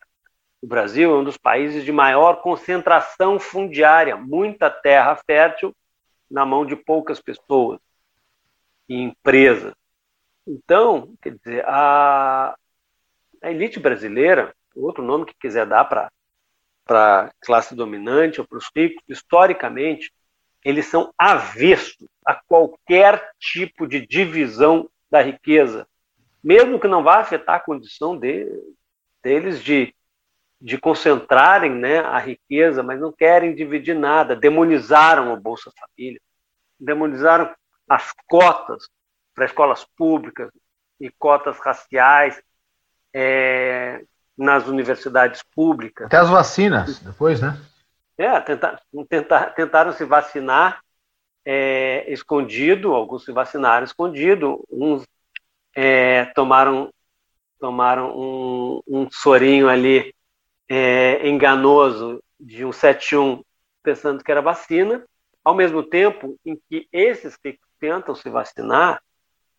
O 0.62 0.66
Brasil 0.66 1.14
é 1.14 1.18
um 1.18 1.24
dos 1.24 1.37
países 1.37 1.85
de 1.85 1.92
maior 1.92 2.40
concentração 2.40 3.38
fundiária, 3.38 4.16
muita 4.16 4.70
terra 4.70 5.16
fértil 5.26 5.74
na 6.30 6.46
mão 6.46 6.64
de 6.64 6.76
poucas 6.76 7.20
pessoas 7.20 7.78
e 8.88 8.94
empresas. 8.94 9.74
Então, 10.46 11.12
quer 11.20 11.35
dizer, 11.35 11.64
a, 11.66 12.54
a 13.42 13.50
elite 13.50 13.80
brasileira, 13.80 14.54
outro 14.74 15.02
nome 15.02 15.26
que 15.26 15.35
quiser 15.38 15.66
dar 15.66 15.85
para 15.85 16.11
para 16.85 17.23
a 17.23 17.31
classe 17.40 17.75
dominante 17.75 18.40
ou 18.40 18.47
para 18.47 18.59
os 18.59 18.70
ricos, 18.75 19.03
historicamente, 19.09 20.12
eles 20.64 20.87
são 20.87 21.12
avessos 21.18 22.09
a 22.25 22.35
qualquer 22.35 23.31
tipo 23.38 23.87
de 23.87 24.07
divisão 24.07 24.88
da 25.11 25.20
riqueza, 25.20 25.87
mesmo 26.42 26.81
que 26.81 26.88
não 26.88 27.03
vá 27.03 27.18
afetar 27.18 27.57
a 27.57 27.61
condição 27.61 28.16
de, 28.16 28.47
deles 29.23 29.62
de, 29.62 29.94
de 30.61 30.79
concentrarem 30.79 31.70
né, 31.70 32.01
a 32.01 32.18
riqueza, 32.18 32.83
mas 32.83 33.01
não 33.01 33.12
querem 33.12 33.55
dividir 33.55 33.94
nada. 33.94 34.35
Demonizaram 34.35 35.33
o 35.33 35.40
Bolsa 35.40 35.70
Família, 35.79 36.20
demonizaram 36.79 37.55
as 37.88 38.12
cotas 38.27 38.88
para 39.35 39.44
escolas 39.44 39.85
públicas 39.97 40.51
e 41.01 41.11
cotas 41.11 41.59
raciais, 41.59 42.40
é, 43.12 44.05
nas 44.37 44.66
universidades 44.66 45.42
públicas. 45.55 46.07
Até 46.07 46.16
as 46.16 46.29
vacinas, 46.29 46.99
depois, 46.99 47.40
né? 47.40 47.59
É, 48.16 48.40
tentar, 48.40 48.81
tentar, 49.09 49.55
tentaram 49.55 49.92
se 49.92 50.05
vacinar 50.05 50.81
é, 51.44 52.11
escondido, 52.12 52.94
alguns 52.94 53.25
se 53.25 53.33
vacinaram 53.33 53.85
escondido, 53.85 54.64
uns 54.70 55.07
é, 55.75 56.27
tomaram, 56.27 56.92
tomaram 57.59 58.16
um, 58.16 58.83
um 58.87 59.11
sorinho 59.11 59.68
ali 59.68 60.14
é, 60.68 61.29
enganoso 61.29 62.23
de 62.38 62.64
um 62.64 62.73
71 62.73 63.42
pensando 63.83 64.25
que 64.25 64.31
era 64.31 64.40
vacina, 64.40 65.05
ao 65.44 65.55
mesmo 65.55 65.83
tempo 65.83 66.38
em 66.44 66.59
que 66.68 66.88
esses 66.90 67.37
que 67.37 67.59
tentam 67.79 68.14
se 68.14 68.31
vacinar, 68.31 69.03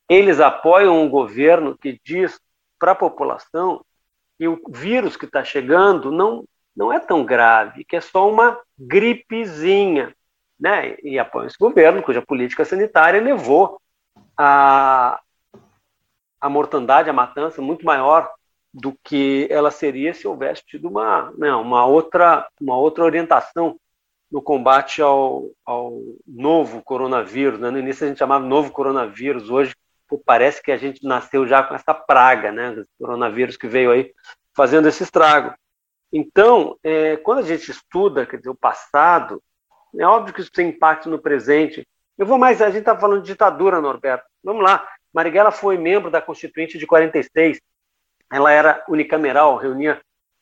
eles 0.09 0.39
apoiam 0.39 0.99
um 0.99 1.09
governo 1.09 1.77
que 1.77 1.99
diz 2.03 2.39
para 2.79 2.93
a 2.93 2.95
população 2.95 3.85
que 4.37 4.47
o 4.47 4.61
vírus 4.69 5.15
que 5.17 5.25
está 5.25 5.43
chegando 5.43 6.11
não, 6.11 6.45
não 6.75 6.91
é 6.91 6.99
tão 6.99 7.23
grave, 7.23 7.85
que 7.85 7.95
é 7.95 8.01
só 8.01 8.29
uma 8.29 8.59
gripezinha. 8.77 10.15
Né? 10.59 10.95
E 11.03 11.19
apoia 11.19 11.47
esse 11.47 11.57
governo, 11.57 12.01
cuja 12.01 12.21
política 12.21 12.63
sanitária 12.63 13.21
levou 13.21 13.79
a, 14.37 15.19
a 16.39 16.49
mortandade, 16.49 17.09
a 17.09 17.13
matança 17.13 17.61
muito 17.61 17.85
maior 17.85 18.29
do 18.73 18.93
que 19.03 19.47
ela 19.49 19.71
seria 19.71 20.13
se 20.13 20.27
houvesse 20.27 20.61
tido 20.65 20.89
uma, 20.89 21.31
né, 21.37 21.53
uma, 21.53 21.85
outra, 21.85 22.45
uma 22.59 22.77
outra 22.77 23.05
orientação 23.05 23.79
no 24.29 24.41
combate 24.41 25.01
ao, 25.01 25.49
ao 25.65 25.97
novo 26.27 26.81
coronavírus. 26.81 27.59
Né? 27.59 27.69
No 27.69 27.79
início 27.79 28.05
a 28.05 28.09
gente 28.09 28.19
chamava 28.19 28.45
novo 28.45 28.71
coronavírus, 28.71 29.49
hoje 29.49 29.73
pô, 30.07 30.21
parece 30.23 30.61
que 30.61 30.71
a 30.71 30.77
gente 30.77 31.05
nasceu 31.05 31.47
já 31.47 31.63
com 31.63 31.75
essa 31.75 31.93
praga, 31.93 32.51
né, 32.51 32.71
do 32.71 32.85
coronavírus 32.99 33.57
que 33.57 33.67
veio 33.67 33.91
aí 33.91 34.11
fazendo 34.53 34.87
esse 34.87 35.03
estrago. 35.03 35.53
Então, 36.11 36.77
é, 36.83 37.17
quando 37.17 37.39
a 37.39 37.43
gente 37.43 37.69
estuda 37.69 38.25
quer 38.25 38.37
dizer, 38.37 38.49
o 38.49 38.55
passado, 38.55 39.41
é 39.97 40.05
óbvio 40.05 40.33
que 40.33 40.41
isso 40.41 40.51
tem 40.51 40.69
impacto 40.69 41.09
no 41.09 41.19
presente. 41.19 41.87
Eu 42.17 42.25
vou 42.25 42.37
mais, 42.37 42.61
a 42.61 42.67
gente 42.67 42.79
está 42.79 42.97
falando 42.97 43.21
de 43.21 43.27
ditadura, 43.27 43.81
Norberto. 43.81 44.25
Vamos 44.43 44.63
lá. 44.63 44.87
Marighella 45.13 45.51
foi 45.51 45.77
membro 45.77 46.11
da 46.11 46.21
Constituinte 46.21 46.77
de 46.77 46.87
46. 46.87 47.59
Ela 48.31 48.51
era 48.51 48.83
unicameral, 48.87 49.57
reunia 49.57 50.01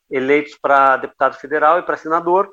eleitos 0.09 0.57
para 0.59 0.97
deputado 0.97 1.35
federal 1.35 1.79
e 1.79 1.83
para 1.83 1.97
senador. 1.97 2.51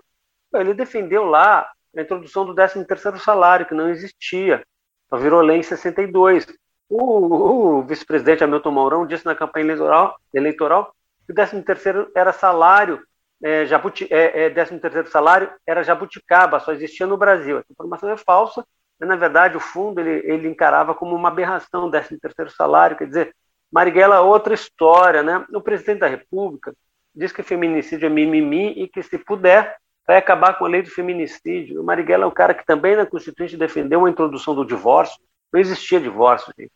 Ele 0.54 0.74
defendeu 0.74 1.24
lá 1.24 1.70
a 1.96 2.00
introdução 2.00 2.44
do 2.44 2.54
13º 2.54 3.18
salário, 3.18 3.66
que 3.66 3.74
não 3.74 3.88
existia. 3.88 4.62
Só 5.08 5.16
virou 5.16 5.40
lei 5.40 5.58
em 5.58 5.62
62. 5.62 6.46
O, 6.90 7.78
o 7.78 7.82
vice-presidente 7.82 8.42
Hamilton 8.42 8.72
Mourão 8.72 9.06
disse 9.06 9.24
na 9.24 9.36
campanha 9.36 9.64
eleitoral, 9.64 10.18
eleitoral 10.34 10.92
que 11.24 11.32
o 11.32 11.34
13º 11.34 12.10
era 12.16 12.32
salário, 12.32 13.00
é, 13.40 13.64
jabuti, 13.64 14.08
é, 14.10 14.46
é, 14.46 14.50
13º 14.50 15.06
salário 15.06 15.48
era 15.64 15.84
jabuticaba, 15.84 16.58
só 16.58 16.72
existia 16.72 17.06
no 17.06 17.16
Brasil. 17.16 17.58
Essa 17.58 17.72
informação 17.72 18.10
é 18.10 18.16
falsa, 18.16 18.66
mas, 18.98 19.08
na 19.08 19.14
verdade, 19.14 19.56
o 19.56 19.60
fundo 19.60 20.00
ele, 20.00 20.26
ele 20.30 20.48
encarava 20.48 20.92
como 20.92 21.14
uma 21.14 21.28
aberração 21.28 21.86
o 21.86 21.90
13º 21.90 22.50
salário, 22.50 22.96
quer 22.96 23.06
dizer, 23.06 23.36
Marighella 23.70 24.20
outra 24.20 24.52
história, 24.52 25.22
né? 25.22 25.46
O 25.54 25.60
presidente 25.60 26.00
da 26.00 26.08
República 26.08 26.74
diz 27.14 27.30
que 27.30 27.42
feminicídio 27.44 28.06
é 28.06 28.08
mimimi 28.08 28.72
e 28.72 28.88
que, 28.88 29.00
se 29.00 29.16
puder, 29.16 29.76
vai 30.04 30.16
acabar 30.16 30.58
com 30.58 30.64
a 30.64 30.68
lei 30.68 30.82
do 30.82 30.90
feminicídio. 30.90 31.80
O 31.80 31.84
Marighella 31.84 32.24
é 32.24 32.26
um 32.26 32.32
cara 32.32 32.52
que 32.52 32.66
também 32.66 32.96
na 32.96 33.06
Constituinte 33.06 33.56
defendeu 33.56 34.04
a 34.04 34.10
introdução 34.10 34.56
do 34.56 34.64
divórcio. 34.64 35.22
Não 35.52 35.60
existia 35.60 36.00
divórcio, 36.00 36.52
gente. 36.58 36.72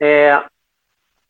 É, 0.00 0.44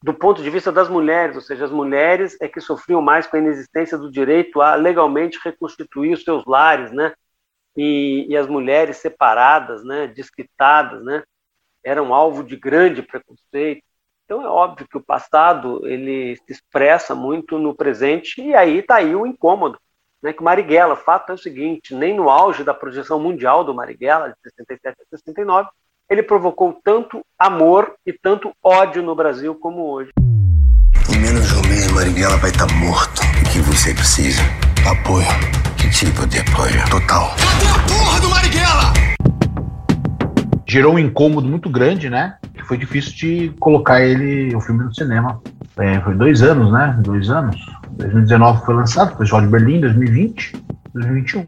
do 0.03 0.15
ponto 0.15 0.43
de 0.43 0.51
vista 0.51 0.71
das 0.71 0.89
mulheres, 0.89 1.37
ou 1.37 1.43
seja, 1.43 1.65
as 1.65 1.71
mulheres 1.71 2.37
é 2.41 2.49
que 2.49 2.61
sofriam 2.61 3.01
mais 3.03 3.27
com 3.27 3.37
a 3.37 3.41
inexistência 3.41 3.99
do 3.99 4.11
direito 4.11 4.61
a 4.61 4.75
legalmente 4.75 5.41
reconstituir 5.43 6.13
os 6.13 6.23
seus 6.23 6.45
lares, 6.47 6.93
né? 6.93 7.15
E, 7.77 8.27
e 8.29 8.37
as 8.37 8.47
mulheres 8.47 8.99
separadas, 8.99 9.85
né, 9.85 10.07
desquitadas, 10.07 11.05
né, 11.05 11.23
eram 11.85 12.15
alvo 12.15 12.43
de 12.43 12.57
grande 12.57 13.03
preconceito. 13.03 13.83
Então 14.25 14.43
é 14.43 14.49
óbvio 14.49 14.89
que 14.89 14.97
o 14.97 15.05
passado 15.05 15.87
ele 15.87 16.37
se 16.37 16.53
expressa 16.53 17.15
muito 17.15 17.59
no 17.59 17.75
presente 17.75 18.41
e 18.41 18.55
aí 18.55 18.79
está 18.79 18.97
aí 18.97 19.15
o 19.15 19.27
incômodo, 19.27 19.79
né? 20.23 20.33
Que 20.33 20.43
Marighella, 20.43 20.95
o 20.95 20.97
fato 20.97 21.31
é 21.31 21.35
o 21.35 21.39
seguinte, 21.39 21.95
nem 21.95 22.15
no 22.15 22.31
auge 22.31 22.65
da 22.65 22.75
projeção 22.75 23.21
mundial 23.21 23.65
do 23.65 23.75
Marighella 23.75 24.31
de 24.31 24.37
67 24.51 24.89
a 25.01 25.17
69 25.17 25.69
ele 26.09 26.23
provocou 26.23 26.79
tanto 26.85 27.21
amor 27.39 27.95
e 28.07 28.13
tanto 28.13 28.53
ódio 28.63 29.03
no 29.03 29.15
Brasil 29.15 29.55
como 29.57 29.91
hoje. 29.91 30.11
Em 31.13 31.19
menos 31.19 31.49
de 31.49 31.55
um 31.55 31.63
mês, 31.63 31.91
Marighella 31.91 32.37
vai 32.37 32.51
estar 32.51 32.67
tá 32.67 32.75
morto. 32.75 33.21
O 33.23 33.53
que 33.53 33.59
você 33.61 33.93
precisa? 33.93 34.41
Apoio. 34.89 35.27
Que 35.77 35.91
tipo 35.91 36.27
de 36.27 36.39
apoio? 36.39 36.81
Total. 36.91 37.35
Cadê 37.37 37.67
a 37.67 37.79
porra 37.89 38.21
do 38.21 38.29
Marighella? 38.31 38.93
Gerou 40.69 40.95
um 40.95 40.99
incômodo 40.99 41.49
muito 41.49 41.69
grande, 41.69 42.09
né? 42.09 42.37
Que 42.55 42.63
foi 42.63 42.77
difícil 42.77 43.13
de 43.15 43.49
colocar 43.59 44.01
ele, 44.01 44.55
o 44.55 44.61
filme 44.61 44.85
no 44.85 44.95
cinema. 44.95 45.41
É, 45.77 46.01
foi 46.01 46.15
dois 46.15 46.43
anos, 46.43 46.73
né? 46.73 46.97
Dois 47.01 47.31
anos. 47.31 47.57
2019 47.99 48.65
foi 48.65 48.75
lançado, 48.75 49.17
Festival 49.17 49.41
de 49.43 49.49
Berlim, 49.49 49.81
2020, 49.81 50.53
2021. 50.95 51.47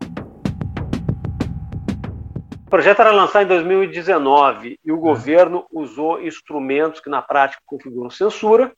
O 2.69 2.71
projeto 2.71 3.01
era 3.01 3.13
lançado 3.13 3.45
em 3.45 3.49
2019 3.49 4.79
e 4.85 4.93
o 4.93 4.99
governo 4.99 5.67
usou 5.73 6.21
instrumentos 6.23 7.01
que 7.01 7.09
na 7.09 7.23
prática 7.23 7.63
configuram 7.65 8.11
censura 8.11 8.71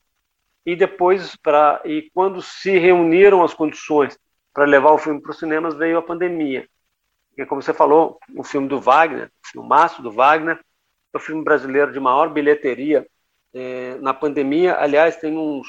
e 0.64 0.76
depois 0.76 1.34
para 1.34 1.82
e 1.84 2.08
quando 2.14 2.40
se 2.40 2.78
reuniram 2.78 3.42
as 3.42 3.52
condições 3.52 4.16
para 4.54 4.64
levar 4.64 4.92
o 4.92 4.98
filme 4.98 5.20
para 5.20 5.32
os 5.32 5.40
cinemas 5.40 5.74
veio 5.74 5.98
a 5.98 6.02
pandemia. 6.02 6.68
E 7.36 7.44
como 7.44 7.60
você 7.60 7.74
falou, 7.74 8.20
o 8.36 8.44
filme 8.44 8.68
do 8.68 8.80
Wagner, 8.80 9.26
o 9.44 9.48
filmaço 9.48 10.00
do 10.00 10.12
Wagner, 10.12 10.60
é 11.12 11.16
o 11.16 11.20
filme 11.20 11.42
brasileiro 11.42 11.92
de 11.92 11.98
maior 11.98 12.32
bilheteria 12.32 13.04
é, 13.52 13.96
na 13.96 14.14
pandemia. 14.14 14.76
Aliás, 14.78 15.16
tem 15.16 15.36
uns, 15.36 15.66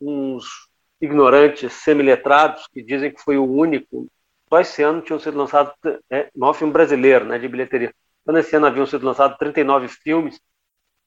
uns 0.00 0.70
ignorantes 1.02 1.70
semiletrados 1.74 2.66
que 2.72 2.82
dizem 2.82 3.12
que 3.12 3.20
foi 3.20 3.36
o 3.36 3.44
único 3.44 4.08
só 4.48 4.60
esse 4.60 4.82
ano 4.82 5.00
tinham 5.02 5.18
sido 5.18 5.36
lançados, 5.36 5.72
é, 6.10 6.28
maior 6.34 6.54
filme 6.54 6.72
brasileiro, 6.72 7.24
né, 7.24 7.38
de 7.38 7.48
bilheteria. 7.48 7.92
Então, 8.22 8.36
esse 8.38 8.54
ano 8.56 8.66
haviam 8.66 8.86
sido 8.86 9.04
lançados 9.04 9.36
39 9.38 9.88
filmes, 9.88 10.40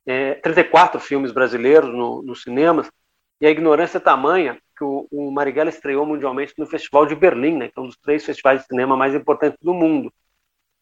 é, 0.06 0.36
34 0.36 1.00
filmes 1.00 1.32
brasileiros 1.32 1.90
no, 1.90 2.22
nos 2.22 2.42
cinemas, 2.44 2.90
e 3.42 3.48
a 3.48 3.50
ignorância 3.50 3.98
é 3.98 4.02
tamanha 4.02 4.60
que 4.78 4.84
o, 4.84 5.08
o 5.12 5.32
Marighella 5.32 5.70
estreou 5.70 6.06
mundialmente 6.06 6.54
no 6.58 6.66
Festival 6.66 7.06
de 7.06 7.16
Berlim, 7.16 7.58
né, 7.58 7.68
que 7.68 7.78
é 7.78 7.82
um 7.82 7.88
dos 7.88 7.98
três 7.98 8.26
festivais 8.26 8.62
de 8.62 8.68
cinema 8.68 8.96
mais 8.98 9.14
importantes 9.14 9.60
do 9.62 9.74
mundo. 9.74 10.12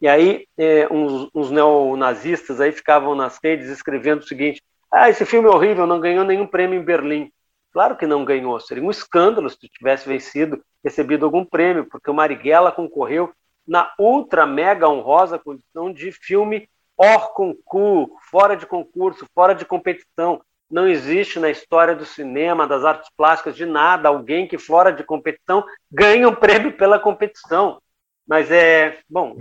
E 0.00 0.06
aí, 0.06 0.46
é, 0.56 0.86
uns, 0.92 1.28
uns 1.34 1.50
neonazistas 1.50 2.60
aí 2.60 2.70
ficavam 2.70 3.14
nas 3.14 3.38
redes 3.42 3.68
escrevendo 3.68 4.20
o 4.20 4.26
seguinte: 4.26 4.62
ah, 4.90 5.10
esse 5.10 5.24
filme 5.24 5.48
é 5.48 5.50
horrível, 5.50 5.86
não 5.86 6.00
ganhou 6.00 6.24
nenhum 6.24 6.46
prêmio 6.46 6.80
em 6.80 6.84
Berlim. 6.84 7.32
Claro 7.78 7.96
que 7.96 8.08
não 8.08 8.24
ganhou, 8.24 8.58
seria 8.58 8.82
um 8.82 8.90
escândalo 8.90 9.48
se 9.48 9.56
tivesse 9.68 10.08
vencido, 10.08 10.60
recebido 10.82 11.24
algum 11.24 11.44
prêmio, 11.44 11.88
porque 11.88 12.10
o 12.10 12.12
Marighella 12.12 12.72
concorreu 12.72 13.32
na 13.64 13.88
ultra 13.96 14.44
mega 14.44 14.88
honrosa 14.88 15.38
condição 15.38 15.92
de 15.92 16.10
filme 16.10 16.68
hors 16.96 17.28
concurso, 17.28 18.16
fora 18.32 18.56
de 18.56 18.66
concurso, 18.66 19.24
fora 19.32 19.54
de 19.54 19.64
competição. 19.64 20.40
Não 20.68 20.88
existe 20.88 21.38
na 21.38 21.50
história 21.50 21.94
do 21.94 22.04
cinema, 22.04 22.66
das 22.66 22.84
artes 22.84 23.08
plásticas, 23.16 23.54
de 23.54 23.64
nada, 23.64 24.08
alguém 24.08 24.48
que 24.48 24.58
fora 24.58 24.92
de 24.92 25.04
competição 25.04 25.64
ganha 25.88 26.28
um 26.28 26.34
prêmio 26.34 26.76
pela 26.76 26.98
competição. 26.98 27.80
Mas 28.26 28.50
é, 28.50 28.98
bom, 29.08 29.36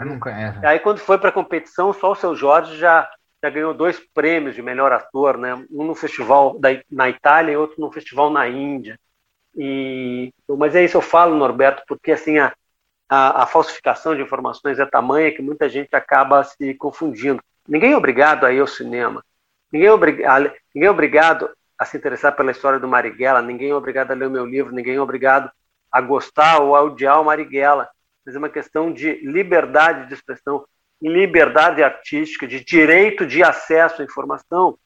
aí 0.63 0.79
quando 0.79 0.99
foi 0.99 1.17
para 1.17 1.29
a 1.29 1.33
competição, 1.33 1.91
só 1.91 2.11
o 2.11 2.15
seu 2.15 2.35
Jorge 2.35 2.77
já 2.77 3.09
já 3.43 3.49
ganhou 3.49 3.73
dois 3.73 3.99
prêmios 4.13 4.55
de 4.55 4.61
melhor 4.61 4.91
ator, 4.91 5.37
né? 5.37 5.53
Um 5.71 5.83
no 5.83 5.95
festival 5.95 6.57
da, 6.59 6.69
na 6.89 7.09
Itália 7.09 7.53
e 7.53 7.57
outro 7.57 7.79
no 7.79 7.91
festival 7.91 8.29
na 8.29 8.47
Índia. 8.47 8.99
E, 9.55 10.31
mas 10.49 10.75
é 10.75 10.83
isso 10.83 10.97
eu 10.97 11.01
falo, 11.01 11.35
Norberto, 11.35 11.83
porque 11.87 12.11
assim 12.11 12.37
a, 12.37 12.53
a, 13.09 13.43
a 13.43 13.45
falsificação 13.47 14.15
de 14.15 14.21
informações 14.21 14.79
é 14.79 14.85
tamanha 14.85 15.33
que 15.33 15.41
muita 15.41 15.69
gente 15.69 15.95
acaba 15.95 16.43
se 16.43 16.73
confundindo. 16.75 17.41
Ninguém 17.67 17.93
é 17.93 17.97
obrigado 17.97 18.45
a 18.45 18.51
ir 18.51 18.59
ao 18.59 18.67
cinema. 18.67 19.23
Ninguém 19.71 19.89
é, 19.89 19.93
obrigado, 19.93 20.51
ninguém 20.73 20.87
é 20.87 20.91
obrigado 20.91 21.49
a 21.77 21.85
se 21.85 21.97
interessar 21.97 22.35
pela 22.35 22.51
história 22.51 22.79
do 22.79 22.87
Marighella. 22.87 23.41
Ninguém 23.41 23.69
é 23.69 23.75
obrigado 23.75 24.11
a 24.11 24.15
ler 24.15 24.27
o 24.27 24.31
meu 24.31 24.45
livro. 24.45 24.73
Ninguém 24.73 24.95
é 24.95 25.01
obrigado 25.01 25.51
a 25.91 26.01
gostar 26.01 26.59
ou 26.59 26.75
a 26.75 26.81
odiar 26.81 27.21
o 27.21 27.25
Marighella. 27.25 27.87
Mas 28.25 28.35
é 28.35 28.37
uma 28.37 28.49
questão 28.49 28.91
de 28.91 29.13
liberdade 29.25 30.07
de 30.07 30.13
expressão 30.13 30.65
liberdade 31.01 31.83
artística, 31.83 32.47
de 32.47 32.63
direito 32.63 33.25
de 33.25 33.43
acesso 33.43 34.01
à 34.01 34.05
informação, 34.05 34.77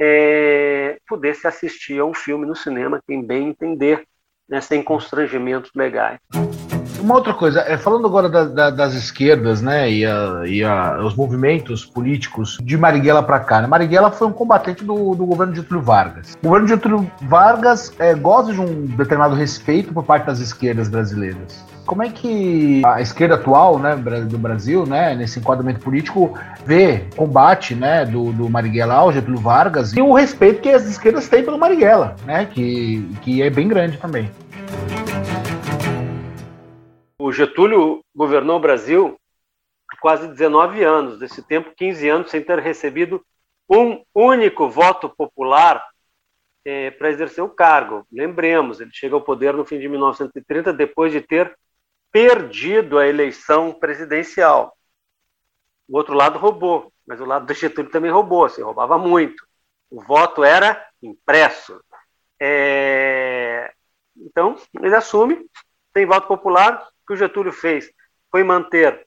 é, 0.00 0.98
poder 1.06 1.34
se 1.34 1.46
assistir 1.46 1.98
a 2.00 2.04
um 2.04 2.14
filme 2.14 2.46
no 2.46 2.56
cinema, 2.56 3.00
quem 3.06 3.24
bem 3.24 3.48
entender, 3.48 4.04
né, 4.48 4.60
sem 4.60 4.82
constrangimentos 4.82 5.70
legais. 5.74 6.18
Uma 7.04 7.16
outra 7.16 7.34
coisa, 7.34 7.60
é, 7.60 7.76
falando 7.76 8.06
agora 8.06 8.30
da, 8.30 8.44
da, 8.44 8.70
das 8.70 8.94
esquerdas, 8.94 9.60
né, 9.60 9.90
e, 9.90 10.06
a, 10.06 10.42
e 10.46 10.64
a, 10.64 11.02
os 11.04 11.14
movimentos 11.14 11.84
políticos 11.84 12.56
de 12.62 12.78
Marighella 12.78 13.22
para 13.22 13.40
cá. 13.40 13.60
Né? 13.60 13.66
Marighella 13.66 14.10
foi 14.10 14.26
um 14.26 14.32
combatente 14.32 14.82
do, 14.82 15.14
do 15.14 15.26
governo 15.26 15.52
de 15.52 15.60
Getúlio 15.60 15.84
Vargas. 15.84 16.34
O 16.42 16.46
governo 16.46 16.66
de 16.66 16.72
Getúlio 16.72 17.10
Vargas 17.20 17.92
é, 17.98 18.14
goza 18.14 18.54
de 18.54 18.60
um 18.62 18.86
determinado 18.86 19.34
respeito 19.34 19.92
por 19.92 20.02
parte 20.02 20.24
das 20.24 20.38
esquerdas 20.38 20.88
brasileiras. 20.88 21.62
Como 21.84 22.02
é 22.02 22.08
que 22.08 22.80
a 22.86 23.02
esquerda 23.02 23.34
atual 23.34 23.78
né, 23.78 23.94
do 23.94 24.38
Brasil, 24.38 24.86
né, 24.86 25.14
nesse 25.14 25.40
enquadramento 25.40 25.80
político, 25.80 26.32
vê 26.64 27.04
combate 27.14 27.74
né, 27.74 28.06
do, 28.06 28.32
do 28.32 28.48
Marighella 28.48 28.94
ao 28.94 29.12
Getúlio 29.12 29.40
Vargas 29.40 29.92
e 29.92 30.00
o 30.00 30.14
respeito 30.14 30.62
que 30.62 30.70
as 30.70 30.86
esquerdas 30.86 31.28
têm 31.28 31.44
pelo 31.44 31.58
Marighella, 31.58 32.16
né, 32.24 32.46
que, 32.46 33.06
que 33.20 33.42
é 33.42 33.50
bem 33.50 33.68
grande 33.68 33.98
também. 33.98 34.30
O 37.26 37.32
Getúlio 37.32 38.04
governou 38.14 38.58
o 38.58 38.60
Brasil 38.60 39.18
quase 39.98 40.28
19 40.28 40.84
anos, 40.84 41.18
desse 41.18 41.42
tempo 41.42 41.74
15 41.74 42.06
anos 42.06 42.30
sem 42.30 42.44
ter 42.44 42.58
recebido 42.58 43.24
um 43.66 44.04
único 44.14 44.68
voto 44.68 45.08
popular 45.08 45.82
é, 46.66 46.90
para 46.90 47.08
exercer 47.08 47.42
o 47.42 47.48
cargo. 47.48 48.06
Lembremos, 48.12 48.78
ele 48.78 48.90
chega 48.92 49.14
ao 49.14 49.22
poder 49.22 49.54
no 49.54 49.64
fim 49.64 49.78
de 49.78 49.88
1930 49.88 50.70
depois 50.74 51.12
de 51.12 51.22
ter 51.22 51.58
perdido 52.12 52.98
a 52.98 53.08
eleição 53.08 53.72
presidencial. 53.72 54.76
O 55.88 55.96
outro 55.96 56.12
lado 56.12 56.38
roubou, 56.38 56.92
mas 57.06 57.22
o 57.22 57.24
lado 57.24 57.46
do 57.46 57.54
Getúlio 57.54 57.90
também 57.90 58.10
roubou, 58.10 58.50
se 58.50 58.60
roubava 58.60 58.98
muito. 58.98 59.42
O 59.88 60.02
voto 60.02 60.44
era 60.44 60.86
impresso. 61.02 61.82
É... 62.38 63.72
Então, 64.14 64.56
ele 64.82 64.94
assume, 64.94 65.48
tem 65.94 66.04
voto 66.04 66.28
popular, 66.28 66.86
que 67.06 67.12
o 67.12 67.16
Getúlio 67.16 67.52
fez 67.52 67.90
foi 68.30 68.42
manter 68.42 69.06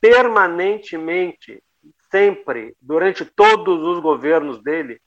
permanentemente, 0.00 1.62
sempre, 2.10 2.76
durante 2.80 3.24
todos 3.24 3.82
os 3.82 4.00
governos 4.00 4.62
dele, 4.62 5.00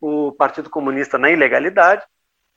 o 0.00 0.32
Partido 0.32 0.70
Comunista 0.70 1.18
na 1.18 1.30
ilegalidade, 1.30 2.04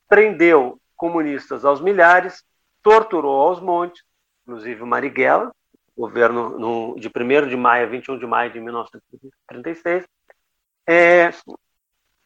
prendeu 0.08 0.80
comunistas 0.96 1.66
aos 1.66 1.82
milhares, 1.82 2.44
torturou 2.82 3.42
aos 3.42 3.60
montes, 3.60 4.04
inclusive 4.44 4.82
o 4.82 4.88
Marighella, 4.88 5.52
governo 5.98 6.58
no, 6.58 6.96
de 7.00 7.08
1 7.08 7.48
de 7.48 7.58
maio 7.58 7.86
a 7.86 7.90
21 7.90 8.18
de 8.18 8.26
maio 8.26 8.52
de 8.52 8.60
1936, 8.60 10.06
é, 10.88 11.32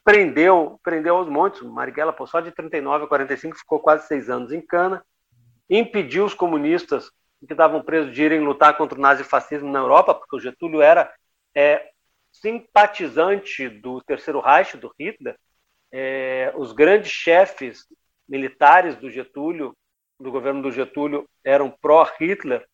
prendeu, 0.04 0.80
prendeu 0.84 1.18
aos 1.18 1.28
montes, 1.28 1.62
Marighella, 1.62 2.16
só 2.28 2.40
de 2.40 2.52
39 2.52 3.06
a 3.06 3.08
45, 3.08 3.58
ficou 3.58 3.80
quase 3.80 4.08
seis 4.08 4.30
anos 4.30 4.52
em 4.52 4.62
cana, 4.62 5.04
impediu 5.70 6.26
os 6.26 6.34
comunistas 6.34 7.12
que 7.46 7.54
estavam 7.54 7.84
presos 7.84 8.14
de 8.14 8.24
irem 8.24 8.42
lutar 8.42 8.76
contra 8.78 8.98
o 8.98 9.02
nazifascismo 9.02 9.70
na 9.70 9.80
Europa, 9.80 10.14
porque 10.14 10.36
o 10.36 10.40
Getúlio 10.40 10.82
era 10.82 11.14
é, 11.56 11.92
simpatizante 12.32 13.70
do 13.70 14.02
Terceiro 14.02 14.40
Reich, 14.40 14.78
do 14.78 14.92
Hitler. 15.00 15.38
É, 15.92 16.54
os 16.56 16.72
grandes 16.72 17.12
chefes 17.12 17.86
militares 18.28 18.96
do 18.96 19.10
Getúlio, 19.10 19.76
do 20.20 20.32
governo 20.32 20.62
do 20.62 20.72
Getúlio, 20.72 21.28
eram 21.44 21.70
pró-Hitler. 21.70 22.68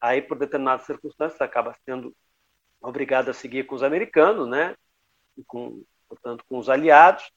Aí, 0.00 0.22
por 0.22 0.38
determinadas 0.38 0.86
circunstâncias, 0.86 1.40
acaba 1.40 1.74
sendo 1.84 2.14
obrigado 2.80 3.30
a 3.30 3.34
seguir 3.34 3.64
com 3.64 3.74
os 3.74 3.82
americanos, 3.82 4.48
né? 4.48 4.74
E 5.36 5.44
com, 5.44 5.82
portanto, 6.08 6.44
com 6.48 6.58
os 6.58 6.68
aliados. 6.68 7.30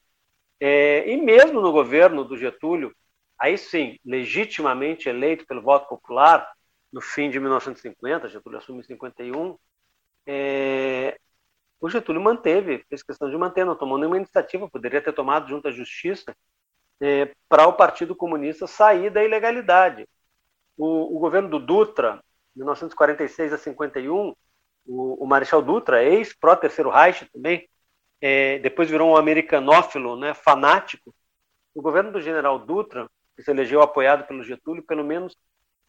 É, 0.60 1.08
e 1.10 1.16
mesmo 1.16 1.60
no 1.60 1.72
governo 1.72 2.24
do 2.24 2.36
Getúlio, 2.36 2.94
aí 3.42 3.58
sim, 3.58 3.98
legitimamente 4.04 5.08
eleito 5.08 5.44
pelo 5.44 5.60
voto 5.60 5.88
popular, 5.88 6.48
no 6.92 7.00
fim 7.00 7.28
de 7.28 7.40
1950, 7.40 8.28
Getúlio 8.28 8.58
assume 8.58 8.80
em 8.80 8.84
51, 8.84 9.58
é, 10.24 11.18
o 11.80 11.90
Getúlio 11.90 12.22
manteve, 12.22 12.84
fez 12.88 13.02
questão 13.02 13.28
de 13.28 13.36
manter, 13.36 13.66
não 13.66 13.74
tomou 13.74 13.98
nenhuma 13.98 14.16
iniciativa, 14.16 14.70
poderia 14.70 15.02
ter 15.02 15.12
tomado 15.12 15.48
junto 15.48 15.66
à 15.66 15.72
justiça, 15.72 16.36
é, 17.00 17.34
para 17.48 17.66
o 17.66 17.72
Partido 17.72 18.14
Comunista 18.14 18.68
sair 18.68 19.10
da 19.10 19.24
ilegalidade. 19.24 20.08
O, 20.76 21.16
o 21.16 21.18
governo 21.18 21.48
do 21.48 21.58
Dutra, 21.58 22.22
1946 22.54 23.52
a 23.52 23.58
51, 23.58 24.36
o, 24.86 25.24
o 25.24 25.26
Marechal 25.26 25.60
Dutra, 25.60 26.04
ex-pró-terceiro 26.04 26.90
Reich 26.90 27.28
também, 27.32 27.68
é, 28.20 28.60
depois 28.60 28.88
virou 28.88 29.10
um 29.10 29.16
americanófilo, 29.16 30.16
né, 30.16 30.32
fanático. 30.32 31.12
O 31.74 31.82
governo 31.82 32.12
do 32.12 32.20
general 32.20 32.60
Dutra, 32.60 33.10
que 33.42 33.44
se 33.44 33.50
elegeu 33.50 33.82
apoiado 33.82 34.24
pelo 34.24 34.44
Getúlio, 34.44 34.84
pelo 34.84 35.04
menos 35.04 35.36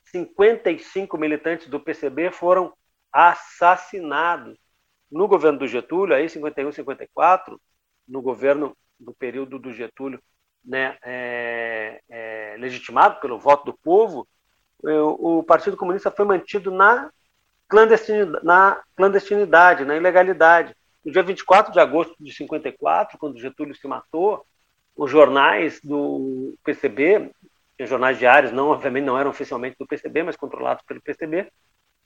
55 0.05 1.17
militantes 1.17 1.67
do 1.67 1.79
PCB 1.79 2.31
foram 2.31 2.73
assassinados. 3.11 4.57
No 5.09 5.27
governo 5.27 5.59
do 5.59 5.67
Getúlio, 5.67 6.15
aí 6.15 6.27
51, 6.27 6.71
54, 6.71 7.61
no 8.07 8.21
governo 8.21 8.75
do 8.99 9.13
período 9.13 9.59
do 9.59 9.71
Getúlio, 9.71 10.19
né, 10.65 10.97
é, 11.03 12.01
é, 12.09 12.55
legitimado 12.57 13.19
pelo 13.19 13.37
voto 13.37 13.65
do 13.65 13.77
povo, 13.77 14.27
o, 14.81 15.39
o 15.39 15.43
Partido 15.43 15.77
Comunista 15.77 16.09
foi 16.09 16.25
mantido 16.25 16.71
na 16.71 17.11
clandestinidade, 17.67 18.43
na 18.43 18.81
clandestinidade, 18.95 19.85
na 19.85 19.95
ilegalidade. 19.95 20.75
No 21.05 21.11
dia 21.11 21.21
24 21.21 21.71
de 21.71 21.79
agosto 21.79 22.15
de 22.19 22.33
54, 22.33 23.17
quando 23.19 23.39
Getúlio 23.39 23.75
se 23.75 23.87
matou, 23.87 24.43
os 24.95 25.09
jornais 25.09 25.79
do 25.83 26.55
PCB 26.63 27.31
jornais 27.85 28.17
diários, 28.17 28.51
não 28.51 28.69
obviamente 28.69 29.05
não 29.05 29.17
eram 29.17 29.31
oficialmente 29.31 29.75
do 29.79 29.87
PCB, 29.87 30.23
mas 30.23 30.35
controlados 30.35 30.83
pelo 30.85 31.01
PCB, 31.01 31.51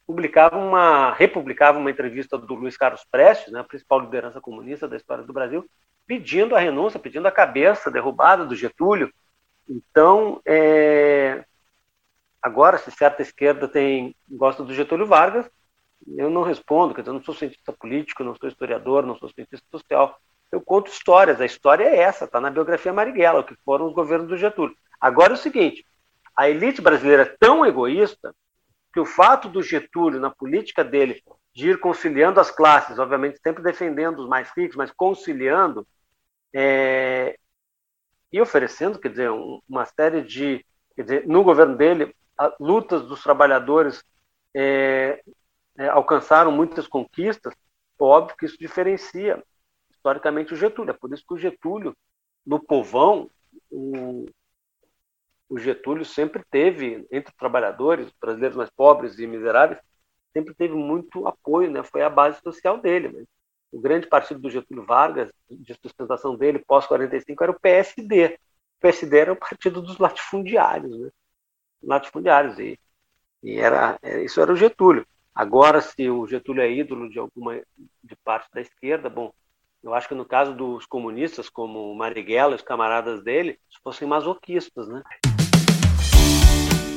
publicavam 0.06 0.68
uma, 0.70 1.14
republicavam 1.14 1.82
uma 1.82 1.92
entrevista 1.92 2.38
do 2.38 2.54
Luiz 2.54 2.78
Carlos 2.78 3.06
Prestes, 3.12 3.52
né, 3.52 3.60
a 3.60 3.64
principal 3.64 4.00
liderança 4.00 4.40
comunista 4.40 4.88
da 4.88 4.96
história 4.96 5.24
do 5.24 5.34
Brasil, 5.34 5.66
pedindo 6.06 6.56
a 6.56 6.60
renúncia, 6.60 7.00
pedindo 7.00 7.28
a 7.28 7.32
cabeça 7.32 7.92
derrubada 7.92 8.46
do 8.46 8.56
Getúlio. 8.56 9.12
Então, 9.70 10.40
é, 10.46 11.44
agora, 12.42 12.78
se 12.78 12.90
certa 12.92 13.22
esquerda 13.22 13.68
tem 13.68 14.16
gosta 14.30 14.64
do 14.64 14.74
Getúlio 14.74 15.06
Vargas, 15.06 15.50
eu 16.16 16.30
não 16.30 16.44
respondo, 16.44 16.94
quer 16.94 17.02
dizer, 17.02 17.10
eu 17.10 17.16
não 17.16 17.24
sou 17.24 17.34
cientista 17.34 17.74
político, 17.74 18.24
não 18.24 18.36
sou 18.36 18.48
historiador, 18.48 19.06
não 19.06 19.18
sou 19.18 19.30
cientista 19.30 19.66
social. 19.70 20.18
Eu 20.52 20.62
conto 20.62 20.90
histórias, 20.90 21.42
a 21.42 21.46
história 21.46 21.84
é 21.84 21.98
essa, 21.98 22.26
está 22.26 22.40
na 22.40 22.50
biografia 22.50 22.94
Marighella, 22.94 23.42
o 23.42 23.44
que 23.44 23.56
foram 23.66 23.88
os 23.88 23.94
governos 23.94 24.28
do 24.28 24.38
Getúlio. 24.38 24.76
Agora 25.00 25.34
é 25.34 25.36
o 25.36 25.38
seguinte: 25.38 25.86
a 26.36 26.50
elite 26.50 26.82
brasileira 26.82 27.24
é 27.24 27.36
tão 27.40 27.66
egoísta 27.66 28.34
que 28.94 29.00
o 29.00 29.06
fato 29.06 29.50
do 29.50 29.62
Getúlio, 29.62 30.20
na 30.20 30.30
política 30.30 30.84
dele, 30.84 31.22
de 31.54 31.72
ir 31.72 31.80
conciliando 31.80 32.40
as 32.40 32.50
classes, 32.50 32.98
obviamente 32.98 33.40
sempre 33.44 33.64
defendendo 33.64 34.20
os 34.20 34.30
mais 34.30 34.50
ricos, 34.56 34.76
mas 34.76 34.92
conciliando 34.92 35.86
é, 36.54 37.38
e 38.32 38.42
oferecendo, 38.42 39.00
quer 39.00 39.10
dizer, 39.10 39.30
uma 39.68 39.86
série 39.86 40.22
de, 40.22 40.66
quer 40.96 41.02
dizer, 41.02 41.28
no 41.28 41.44
governo 41.44 41.76
dele, 41.76 42.16
lutas 42.60 43.04
dos 43.04 43.22
trabalhadores 43.24 44.04
é, 44.56 45.22
é, 45.78 45.88
alcançaram 45.90 46.52
muitas 46.52 46.88
conquistas. 46.88 47.54
Óbvio 48.00 48.38
que 48.38 48.46
isso 48.46 48.58
diferencia 48.60 49.44
historicamente 50.08 50.54
o 50.54 50.58
Getúlio. 50.58 50.92
É 50.92 50.94
por 50.94 51.14
isso 51.14 51.24
que 51.28 51.34
o 51.34 51.38
Getúlio, 51.38 51.96
no 52.46 52.60
povão, 52.60 53.30
o, 53.70 54.26
o 55.50 55.60
Getúlio 55.60 56.06
sempre 56.06 56.44
teve, 56.50 57.06
entre 57.12 57.34
trabalhadores, 57.36 58.10
brasileiros 58.20 58.56
mais 58.56 58.70
pobres 58.70 59.20
e 59.20 59.28
miseráveis, 59.28 59.80
sempre 60.32 60.54
teve 60.54 60.74
muito 60.74 61.28
apoio, 61.28 61.70
né? 61.70 61.84
foi 61.84 62.02
a 62.02 62.10
base 62.10 62.40
social 62.42 62.80
dele. 62.80 63.10
Né? 63.10 63.26
O 63.72 63.82
grande 63.82 64.08
partido 64.08 64.40
do 64.40 64.50
Getúlio 64.50 64.86
Vargas, 64.86 65.30
de 65.50 65.74
sustentação 65.74 66.38
dele, 66.38 66.64
pós-45, 66.66 67.36
era 67.42 67.52
o 67.52 67.60
PSD. 67.60 68.28
O 68.28 68.80
PSD 68.80 69.18
era 69.18 69.34
o 69.34 69.36
partido 69.36 69.82
dos 69.82 69.98
latifundiários, 69.98 70.98
né? 70.98 71.10
latifundiários, 71.84 72.58
e, 72.60 72.80
e 73.44 73.60
era, 73.60 74.00
é, 74.02 74.24
isso 74.24 74.40
era 74.40 74.54
o 74.54 74.56
Getúlio. 74.56 75.06
Agora, 75.36 75.82
se 75.82 76.10
o 76.10 76.26
Getúlio 76.26 76.64
é 76.64 76.72
ídolo 76.72 77.10
de 77.10 77.20
alguma 77.20 77.62
de 78.04 78.16
parte 78.24 78.50
da 78.52 78.62
esquerda, 78.62 79.10
bom, 79.10 79.32
eu 79.88 79.94
acho 79.94 80.10
que 80.10 80.14
no 80.14 80.26
caso 80.26 80.54
dos 80.54 80.86
comunistas, 80.86 81.48
como 81.48 81.96
Marighella 81.96 82.52
e 82.52 82.56
os 82.56 82.62
camaradas 82.62 83.24
dele, 83.24 83.58
fossem 83.82 84.06
masoquistas, 84.06 84.86
né? 84.90 85.02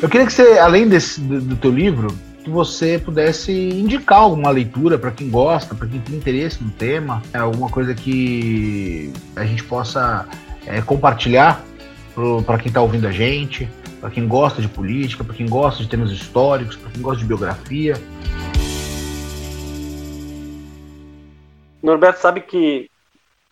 Eu 0.02 0.08
queria 0.08 0.26
que 0.26 0.32
você, 0.32 0.58
além 0.58 0.88
desse, 0.88 1.20
do, 1.20 1.40
do 1.40 1.54
teu 1.54 1.70
livro, 1.70 2.08
que 2.42 2.50
você 2.50 2.98
pudesse 2.98 3.52
indicar 3.52 4.18
alguma 4.18 4.50
leitura 4.50 4.98
para 4.98 5.12
quem 5.12 5.30
gosta, 5.30 5.72
para 5.72 5.86
quem 5.86 6.00
tem 6.00 6.16
interesse 6.16 6.64
no 6.64 6.70
tema, 6.70 7.22
é 7.32 7.38
alguma 7.38 7.70
coisa 7.70 7.94
que 7.94 9.12
a 9.36 9.44
gente 9.44 9.62
possa 9.62 10.28
é, 10.66 10.82
compartilhar 10.82 11.64
para 12.44 12.58
quem 12.58 12.68
está 12.68 12.80
ouvindo 12.80 13.06
a 13.06 13.12
gente, 13.12 13.68
para 14.00 14.10
quem 14.10 14.26
gosta 14.26 14.60
de 14.60 14.66
política, 14.66 15.22
para 15.22 15.34
quem 15.34 15.46
gosta 15.46 15.80
de 15.80 15.88
temas 15.88 16.10
históricos, 16.10 16.74
para 16.74 16.90
quem 16.90 17.00
gosta 17.00 17.20
de 17.20 17.26
biografia. 17.26 17.94
Norberto 21.82 22.20
sabe 22.20 22.40
que 22.40 22.90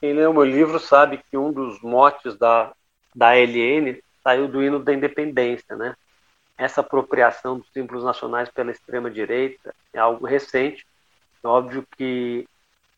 quem 0.01 0.13
o 0.27 0.33
meu 0.33 0.45
livro 0.45 0.79
sabe 0.79 1.21
que 1.31 1.37
um 1.37 1.53
dos 1.53 1.81
motes 1.81 2.37
da, 2.37 2.73
da 3.15 3.35
LN 3.35 4.01
saiu 4.23 4.47
do 4.47 4.63
hino 4.63 4.79
da 4.79 4.93
independência, 4.93 5.75
né? 5.77 5.97
essa 6.59 6.81
apropriação 6.81 7.59
dos 7.59 7.69
símbolos 7.73 8.03
nacionais 8.03 8.49
pela 8.49 8.73
extrema-direita 8.73 9.73
é 9.93 9.99
algo 9.99 10.27
recente. 10.27 10.85
É 11.43 11.47
óbvio 11.47 11.87
que 11.97 12.49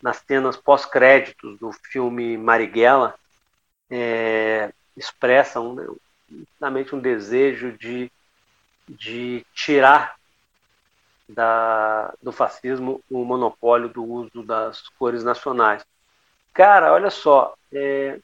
nas 0.02 0.16
cenas 0.26 0.56
pós-créditos 0.56 1.58
do 1.58 1.70
filme 1.70 2.38
Marighella 2.38 3.14
é, 3.90 4.72
expressam 4.96 5.74
né, 5.74 5.86
um 6.92 6.98
desejo 6.98 7.72
de, 7.72 8.10
de 8.88 9.44
tirar 9.54 10.16
da, 11.34 12.12
do 12.22 12.32
fascismo 12.32 13.02
o 13.10 13.24
monopólio 13.24 13.88
do 13.88 14.04
uso 14.04 14.42
das 14.42 14.88
cores 14.90 15.24
nacionais. 15.24 15.84
Cara, 16.52 16.92
olha 16.92 17.10
só, 17.10 17.54
é, 17.72 18.18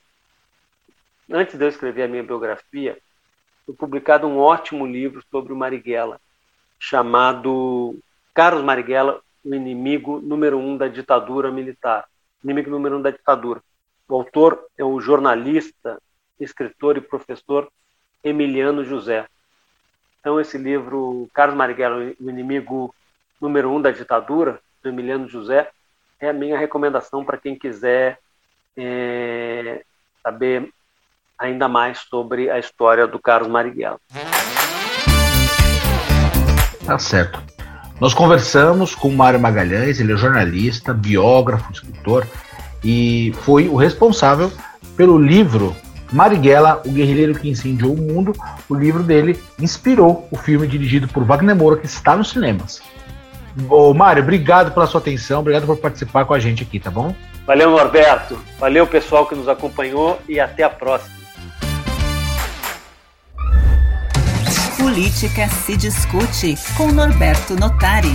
antes 1.30 1.57
de 1.57 1.64
eu 1.64 1.68
escrever 1.68 2.02
a 2.02 2.09
minha 2.09 2.22
biografia, 2.22 2.98
foi 3.64 3.74
publicado 3.74 4.26
um 4.26 4.38
ótimo 4.38 4.86
livro 4.86 5.22
sobre 5.30 5.52
o 5.52 5.57
Marighella, 5.57 6.20
chamado 6.78 7.98
Carlos 8.34 8.62
Marighella, 8.62 9.20
o 9.44 9.54
inimigo 9.54 10.20
número 10.20 10.59
um 10.59 10.76
da 10.76 10.88
ditadura 10.88 11.50
militar. 11.50 12.07
Inimigo 12.42 12.70
número 12.70 12.98
um 12.98 13.02
da 13.02 13.11
ditadura. 13.11 13.62
O 14.09 14.14
autor 14.14 14.66
é 14.76 14.84
o 14.84 15.00
jornalista, 15.00 16.00
escritor 16.38 16.96
e 16.96 17.00
professor 17.00 17.68
Emiliano 18.22 18.84
José. 18.84 19.26
Então, 20.27 20.41
esse 20.41 20.59
livro, 20.59 21.29
Carlos 21.33 21.57
Marighella, 21.57 22.12
o 22.20 22.29
inimigo 22.29 22.93
número 23.41 23.70
um 23.70 23.81
da 23.81 23.93
ditadura, 23.93 24.59
do 24.83 24.89
Emiliano 24.89 25.29
José, 25.29 25.70
é 26.18 26.31
a 26.31 26.33
minha 26.33 26.59
recomendação 26.59 27.24
para 27.24 27.39
quem 27.39 27.57
quiser 27.57 28.18
é, 28.77 29.85
saber 30.24 30.68
ainda 31.39 31.68
mais 31.68 31.99
sobre 32.11 32.51
a 32.51 32.59
história 32.59 33.07
do 33.07 33.20
Carlos 33.20 33.49
Marighella. 33.49 34.01
Tá 36.85 36.99
certo. 36.99 37.41
Nós 38.01 38.12
conversamos 38.12 38.97
com 38.97 39.09
Mário 39.11 39.39
Magalhães, 39.39 40.01
ele 40.01 40.12
é 40.12 40.16
jornalista, 40.16 40.93
biógrafo, 40.93 41.70
escritor 41.70 42.27
e 42.83 43.33
foi 43.43 43.68
o 43.68 43.77
responsável 43.77 44.51
pelo 44.97 45.20
livro 45.20 45.77
Marighella, 46.12 46.82
o 46.84 46.90
guerrilheiro 46.90 47.34
que 47.34 47.48
incendiou 47.48 47.92
o 47.92 47.96
mundo. 47.96 48.32
O 48.68 48.74
livro 48.74 49.02
dele 49.02 49.40
inspirou 49.59 50.28
o 50.30 50.36
filme 50.36 50.66
dirigido 50.66 51.09
por 51.09 51.24
Wagner 51.24 51.57
Moura, 51.57 51.76
que 51.76 51.86
está 51.86 52.16
nos 52.16 52.30
cinemas. 52.30 52.82
Ô, 53.68 53.94
Mário, 53.94 54.22
obrigado 54.22 54.72
pela 54.72 54.86
sua 54.86 55.00
atenção, 55.00 55.40
obrigado 55.40 55.66
por 55.66 55.78
participar 55.78 56.24
com 56.26 56.34
a 56.34 56.38
gente 56.38 56.62
aqui, 56.62 56.78
tá 56.78 56.90
bom? 56.90 57.14
Valeu, 57.46 57.70
Norberto. 57.70 58.38
Valeu, 58.59 58.86
pessoal 58.86 59.26
que 59.26 59.34
nos 59.34 59.48
acompanhou 59.48 60.20
e 60.28 60.38
até 60.38 60.62
a 60.62 60.70
próxima. 60.70 61.16
Política 64.76 65.48
se 65.48 65.76
discute 65.76 66.54
com 66.76 66.92
Norberto 66.92 67.54
Notari. 67.59 68.12